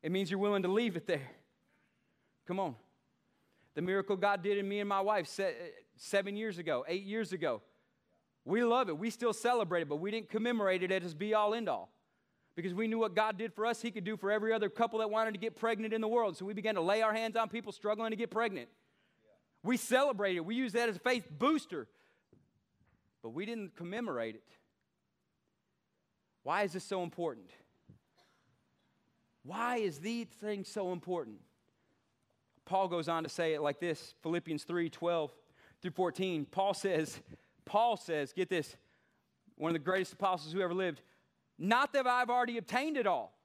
It 0.03 0.11
means 0.11 0.31
you're 0.31 0.41
willing 0.41 0.63
to 0.63 0.69
leave 0.69 0.97
it 0.97 1.07
there. 1.07 1.29
Come 2.47 2.59
on. 2.59 2.75
The 3.75 3.83
miracle 3.83 4.17
God 4.17 4.43
did 4.43 4.59
in 4.59 4.69
me 4.69 4.81
and 4.81 4.89
my 4.89 5.01
wife 5.01 5.29
seven 5.97 6.37
years 6.37 6.59
ago, 6.59 6.85
eight 6.89 7.05
years 7.05 7.33
ago. 7.33 7.63
We 8.45 8.65
love 8.65 8.89
it. 8.89 8.99
We 8.99 9.11
still 9.11 9.33
celebrate 9.33 9.83
it, 9.83 9.89
but 9.89 9.97
we 9.97 10.11
didn't 10.11 10.31
commemorate 10.31 10.83
it 10.83 10.91
as 10.91 11.15
be 11.15 11.35
all 11.35 11.55
end 11.55 11.69
all. 11.69 11.91
Because 12.57 12.75
we 12.75 12.89
knew 12.89 12.99
what 12.99 13.15
God 13.15 13.39
did 13.39 13.55
for 13.55 13.65
us, 13.65 13.81
He 13.81 13.91
could 13.91 14.05
do 14.05 14.17
for 14.17 14.31
every 14.31 14.53
other 14.53 14.69
couple 14.69 14.99
that 14.99 15.11
wanted 15.11 15.33
to 15.35 15.39
get 15.39 15.55
pregnant 15.57 15.95
in 15.95 16.01
the 16.01 16.09
world. 16.09 16.37
So 16.37 16.45
we 16.45 16.53
began 16.53 16.75
to 16.75 16.81
lay 16.81 17.01
our 17.03 17.15
hands 17.15 17.37
on 17.37 17.49
people 17.49 17.71
struggling 17.73 18.11
to 18.11 18.17
get 18.17 18.31
pregnant. 18.31 18.69
We 19.63 19.77
celebrated. 19.77 20.41
We 20.41 20.57
used 20.57 20.75
that 20.75 20.89
as 20.89 20.97
a 20.97 21.01
faith 21.01 21.29
booster. 21.31 21.87
But 23.23 23.31
we 23.31 23.47
didn't 23.47 23.77
commemorate 23.77 24.35
it. 24.35 24.43
Why 26.43 26.63
is 26.63 26.73
this 26.73 26.85
so 26.85 27.03
important? 27.03 27.51
Why 29.43 29.77
is 29.77 29.99
these 29.99 30.27
things 30.27 30.69
so 30.69 30.93
important? 30.93 31.39
Paul 32.65 32.89
goes 32.89 33.09
on 33.09 33.23
to 33.25 33.29
say 33.29 33.55
it 33.55 33.63
like 33.63 33.81
this 33.81 34.15
Philippians 34.23 34.65
3 34.65 34.91
12 34.91 35.33
through 35.83 35.91
14. 35.93 36.47
Paul 36.51 36.75
says, 36.75 37.21
Paul 37.65 37.97
says, 37.97 38.33
get 38.33 38.49
this, 38.49 38.77
one 39.57 39.71
of 39.71 39.75
the 39.75 39.79
greatest 39.79 40.13
apostles 40.13 40.53
who 40.53 40.61
ever 40.61 40.75
lived, 40.75 41.01
not 41.59 41.93
that 41.95 42.07
I've 42.07 42.31
already 42.31 42.59
obtained 42.59 42.97
it 42.97 43.07
all, 43.07 43.37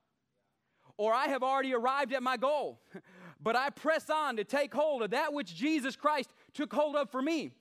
or 0.97 1.13
I 1.13 1.27
have 1.27 1.43
already 1.43 1.73
arrived 1.73 2.13
at 2.13 2.21
my 2.21 2.38
goal, 2.38 2.81
but 3.41 3.55
I 3.55 3.69
press 3.69 4.10
on 4.10 4.38
to 4.38 4.43
take 4.43 4.73
hold 4.73 5.01
of 5.01 5.12
that 5.12 5.34
which 5.34 5.55
Jesus 5.55 5.95
Christ 5.95 6.29
took 6.53 6.73
hold 6.73 6.95
of 6.95 7.10
for 7.10 7.21
me. 7.21 7.51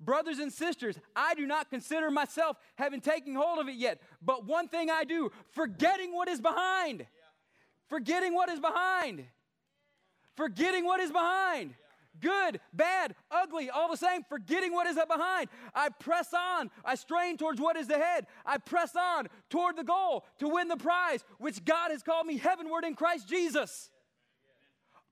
Brothers 0.00 0.38
and 0.38 0.52
sisters, 0.52 0.98
I 1.14 1.34
do 1.34 1.46
not 1.46 1.70
consider 1.70 2.10
myself 2.10 2.56
having 2.74 3.00
taken 3.00 3.34
hold 3.34 3.58
of 3.58 3.68
it 3.68 3.76
yet, 3.76 4.00
but 4.20 4.44
one 4.44 4.68
thing 4.68 4.90
I 4.90 5.04
do, 5.04 5.30
forgetting 5.52 6.12
what 6.12 6.28
is 6.28 6.40
behind 6.40 7.06
Forgetting 7.88 8.34
what 8.34 8.48
is 8.48 8.60
behind. 8.60 9.24
Forgetting 10.36 10.84
what 10.84 11.00
is 11.00 11.12
behind. 11.12 11.74
Good, 12.20 12.60
bad, 12.72 13.14
ugly, 13.30 13.70
all 13.70 13.90
the 13.90 13.96
same, 13.96 14.22
forgetting 14.28 14.72
what 14.72 14.86
is 14.86 14.96
up 14.96 15.08
behind. 15.08 15.48
I 15.74 15.88
press 15.88 16.32
on. 16.32 16.70
I 16.84 16.94
strain 16.94 17.36
towards 17.36 17.60
what 17.60 17.76
is 17.76 17.90
ahead. 17.90 18.26
I 18.46 18.58
press 18.58 18.94
on 18.94 19.28
toward 19.50 19.76
the 19.76 19.84
goal 19.84 20.24
to 20.38 20.48
win 20.48 20.68
the 20.68 20.76
prize, 20.76 21.24
which 21.38 21.64
God 21.64 21.90
has 21.90 22.02
called 22.02 22.26
me 22.26 22.38
heavenward 22.38 22.84
in 22.84 22.94
Christ 22.94 23.28
Jesus. 23.28 23.90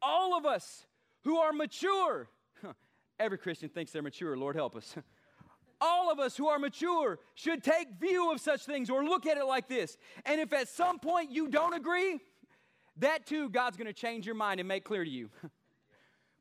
All 0.00 0.36
of 0.36 0.46
us 0.46 0.86
who 1.24 1.38
are 1.38 1.52
mature, 1.52 2.28
every 3.18 3.38
Christian 3.38 3.68
thinks 3.68 3.90
they're 3.90 4.02
mature, 4.02 4.36
Lord 4.36 4.54
help 4.54 4.76
us. 4.76 4.94
all 5.80 6.12
of 6.12 6.20
us 6.20 6.36
who 6.36 6.46
are 6.46 6.60
mature 6.60 7.18
should 7.34 7.64
take 7.64 7.88
view 8.00 8.30
of 8.30 8.40
such 8.40 8.64
things 8.64 8.88
or 8.88 9.04
look 9.04 9.26
at 9.26 9.36
it 9.36 9.44
like 9.44 9.68
this. 9.68 9.98
And 10.24 10.40
if 10.40 10.52
at 10.52 10.68
some 10.68 11.00
point 11.00 11.32
you 11.32 11.48
don't 11.48 11.74
agree, 11.74 12.20
that 12.96 13.26
too, 13.26 13.48
God's 13.48 13.76
going 13.76 13.86
to 13.86 13.92
change 13.92 14.26
your 14.26 14.34
mind 14.34 14.60
and 14.60 14.68
make 14.68 14.84
clear 14.84 15.04
to 15.04 15.10
you. 15.10 15.30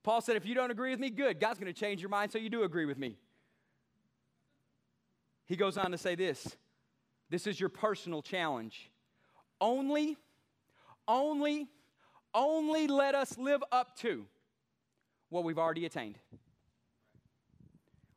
Paul 0.03 0.21
said, 0.21 0.35
if 0.35 0.45
you 0.45 0.55
don't 0.55 0.71
agree 0.71 0.91
with 0.91 0.99
me, 0.99 1.09
good. 1.09 1.39
God's 1.39 1.59
going 1.59 1.71
to 1.71 1.79
change 1.79 2.01
your 2.01 2.09
mind 2.09 2.31
so 2.31 2.39
you 2.39 2.49
do 2.49 2.63
agree 2.63 2.85
with 2.85 2.97
me. 2.97 3.17
He 5.45 5.55
goes 5.55 5.77
on 5.77 5.91
to 5.91 5.97
say 5.97 6.15
this 6.15 6.55
this 7.29 7.47
is 7.47 7.59
your 7.59 7.69
personal 7.69 8.21
challenge. 8.21 8.89
Only, 9.59 10.17
only, 11.07 11.67
only 12.33 12.87
let 12.87 13.15
us 13.15 13.37
live 13.37 13.63
up 13.71 13.95
to 13.97 14.25
what 15.29 15.43
we've 15.43 15.59
already 15.59 15.85
attained. 15.85 16.17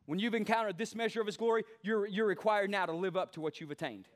When 0.05 0.19
you've 0.19 0.33
encountered 0.33 0.77
this 0.77 0.95
measure 0.95 1.21
of 1.21 1.27
His 1.27 1.37
glory, 1.37 1.63
you're, 1.81 2.05
you're 2.05 2.25
required 2.25 2.69
now 2.69 2.85
to 2.85 2.93
live 2.93 3.15
up 3.15 3.33
to 3.33 3.41
what 3.41 3.59
you've 3.59 3.71
attained. 3.71 4.07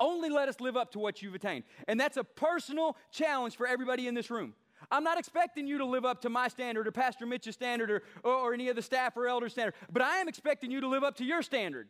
Only 0.00 0.28
let 0.28 0.48
us 0.48 0.60
live 0.60 0.76
up 0.76 0.92
to 0.92 0.98
what 0.98 1.22
you've 1.22 1.34
attained. 1.34 1.64
And 1.86 1.98
that's 1.98 2.16
a 2.16 2.24
personal 2.24 2.96
challenge 3.10 3.56
for 3.56 3.66
everybody 3.66 4.08
in 4.08 4.14
this 4.14 4.30
room. 4.30 4.54
I'm 4.90 5.04
not 5.04 5.18
expecting 5.18 5.66
you 5.66 5.78
to 5.78 5.84
live 5.84 6.04
up 6.04 6.22
to 6.22 6.28
my 6.28 6.48
standard 6.48 6.86
or 6.86 6.92
Pastor 6.92 7.26
Mitch's 7.26 7.54
standard 7.54 7.90
or, 7.90 8.02
or, 8.22 8.52
any 8.52 8.68
of 8.68 8.76
the 8.76 8.82
staff 8.82 9.16
or 9.16 9.26
elder 9.26 9.48
standard, 9.48 9.74
but 9.90 10.02
I 10.02 10.18
am 10.18 10.28
expecting 10.28 10.70
you 10.70 10.80
to 10.80 10.88
live 10.88 11.04
up 11.04 11.16
to 11.16 11.24
your 11.24 11.42
standard. 11.42 11.88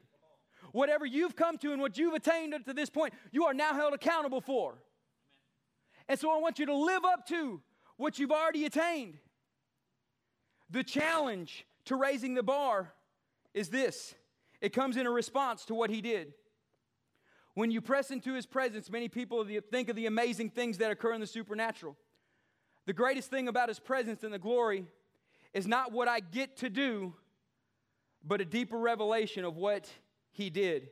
Whatever 0.72 1.06
you've 1.06 1.36
come 1.36 1.58
to 1.58 1.72
and 1.72 1.80
what 1.80 1.98
you've 1.98 2.14
attained 2.14 2.54
to 2.66 2.74
this 2.74 2.90
point, 2.90 3.14
you 3.32 3.44
are 3.46 3.54
now 3.54 3.74
held 3.74 3.94
accountable 3.94 4.40
for. 4.40 4.78
And 6.08 6.18
so 6.18 6.30
I 6.30 6.38
want 6.38 6.58
you 6.58 6.66
to 6.66 6.74
live 6.74 7.04
up 7.04 7.26
to 7.28 7.60
what 7.96 8.18
you've 8.18 8.32
already 8.32 8.64
attained. 8.64 9.18
The 10.70 10.84
challenge 10.84 11.66
to 11.86 11.96
raising 11.96 12.34
the 12.34 12.42
bar 12.42 12.92
is 13.52 13.68
this 13.68 14.14
it 14.60 14.72
comes 14.72 14.96
in 14.96 15.06
a 15.06 15.10
response 15.10 15.64
to 15.66 15.74
what 15.74 15.90
he 15.90 16.00
did. 16.00 16.32
When 17.54 17.70
you 17.70 17.80
press 17.80 18.10
into 18.10 18.34
his 18.34 18.46
presence, 18.46 18.90
many 18.90 19.08
people 19.08 19.46
think 19.70 19.88
of 19.88 19.96
the 19.96 20.06
amazing 20.06 20.50
things 20.50 20.78
that 20.78 20.90
occur 20.90 21.12
in 21.12 21.20
the 21.20 21.26
supernatural. 21.26 21.96
The 22.86 22.92
greatest 22.92 23.30
thing 23.30 23.48
about 23.48 23.68
his 23.68 23.78
presence 23.78 24.24
and 24.24 24.34
the 24.34 24.38
glory 24.38 24.86
is 25.52 25.66
not 25.66 25.92
what 25.92 26.08
I 26.08 26.20
get 26.20 26.56
to 26.58 26.68
do, 26.68 27.14
but 28.26 28.40
a 28.40 28.44
deeper 28.44 28.76
revelation 28.76 29.44
of 29.44 29.56
what 29.56 29.88
he 30.32 30.50
did. 30.50 30.88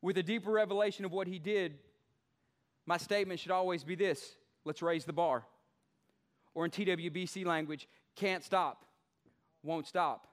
With 0.00 0.16
a 0.18 0.22
deeper 0.22 0.50
revelation 0.50 1.04
of 1.04 1.12
what 1.12 1.26
he 1.26 1.38
did, 1.38 1.78
my 2.86 2.96
statement 2.96 3.40
should 3.40 3.50
always 3.50 3.84
be 3.84 3.94
this 3.94 4.36
let's 4.64 4.82
raise 4.82 5.04
the 5.04 5.12
bar. 5.12 5.44
Or 6.54 6.64
in 6.64 6.70
TWBC 6.70 7.44
language, 7.44 7.86
can't 8.14 8.42
stop, 8.42 8.86
won't 9.62 9.86
stop. 9.86 10.26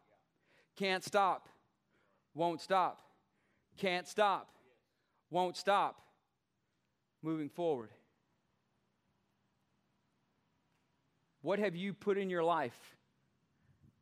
Can't 0.77 1.03
stop, 1.03 1.49
won't 2.33 2.61
stop. 2.61 3.02
Can't 3.77 4.07
stop, 4.07 4.49
won't 5.29 5.57
stop. 5.57 5.99
Moving 7.21 7.49
forward. 7.49 7.89
What 11.41 11.59
have 11.59 11.75
you 11.75 11.93
put 11.93 12.17
in 12.17 12.29
your 12.29 12.43
life 12.43 12.77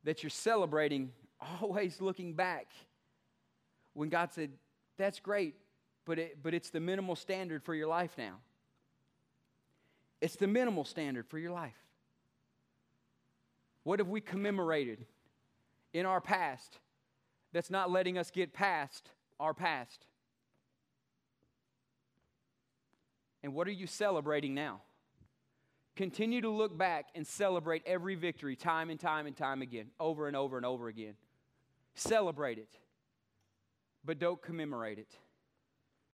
that 0.04 0.22
you're 0.22 0.30
celebrating, 0.30 1.12
always 1.60 2.00
looking 2.00 2.34
back? 2.34 2.66
When 3.94 4.08
God 4.08 4.32
said, 4.32 4.50
That's 4.96 5.20
great, 5.20 5.54
but, 6.04 6.18
it, 6.18 6.38
but 6.42 6.54
it's 6.54 6.70
the 6.70 6.80
minimal 6.80 7.16
standard 7.16 7.62
for 7.62 7.74
your 7.74 7.88
life 7.88 8.12
now. 8.18 8.36
It's 10.20 10.36
the 10.36 10.46
minimal 10.46 10.84
standard 10.84 11.26
for 11.28 11.38
your 11.38 11.50
life. 11.50 11.76
What 13.82 13.98
have 13.98 14.08
we 14.08 14.20
commemorated 14.20 15.04
in 15.92 16.06
our 16.06 16.20
past 16.20 16.78
that's 17.52 17.70
not 17.70 17.90
letting 17.90 18.16
us 18.16 18.30
get 18.30 18.52
past 18.52 19.10
our 19.42 19.52
past? 19.52 20.06
And 23.42 23.54
what 23.54 23.66
are 23.66 23.72
you 23.72 23.88
celebrating 23.88 24.54
now? 24.54 24.80
Continue 25.96 26.40
to 26.40 26.48
look 26.48 26.78
back 26.78 27.06
and 27.14 27.26
celebrate 27.26 27.82
every 27.84 28.14
victory 28.14 28.56
time 28.56 28.88
and 28.88 28.98
time 28.98 29.26
and 29.26 29.36
time 29.36 29.60
again, 29.60 29.86
over 30.00 30.28
and 30.28 30.36
over 30.36 30.56
and 30.56 30.64
over 30.64 30.88
again. 30.88 31.14
Celebrate 31.94 32.56
it, 32.56 32.78
but 34.04 34.18
don't 34.18 34.40
commemorate 34.40 34.98
it. 34.98 35.18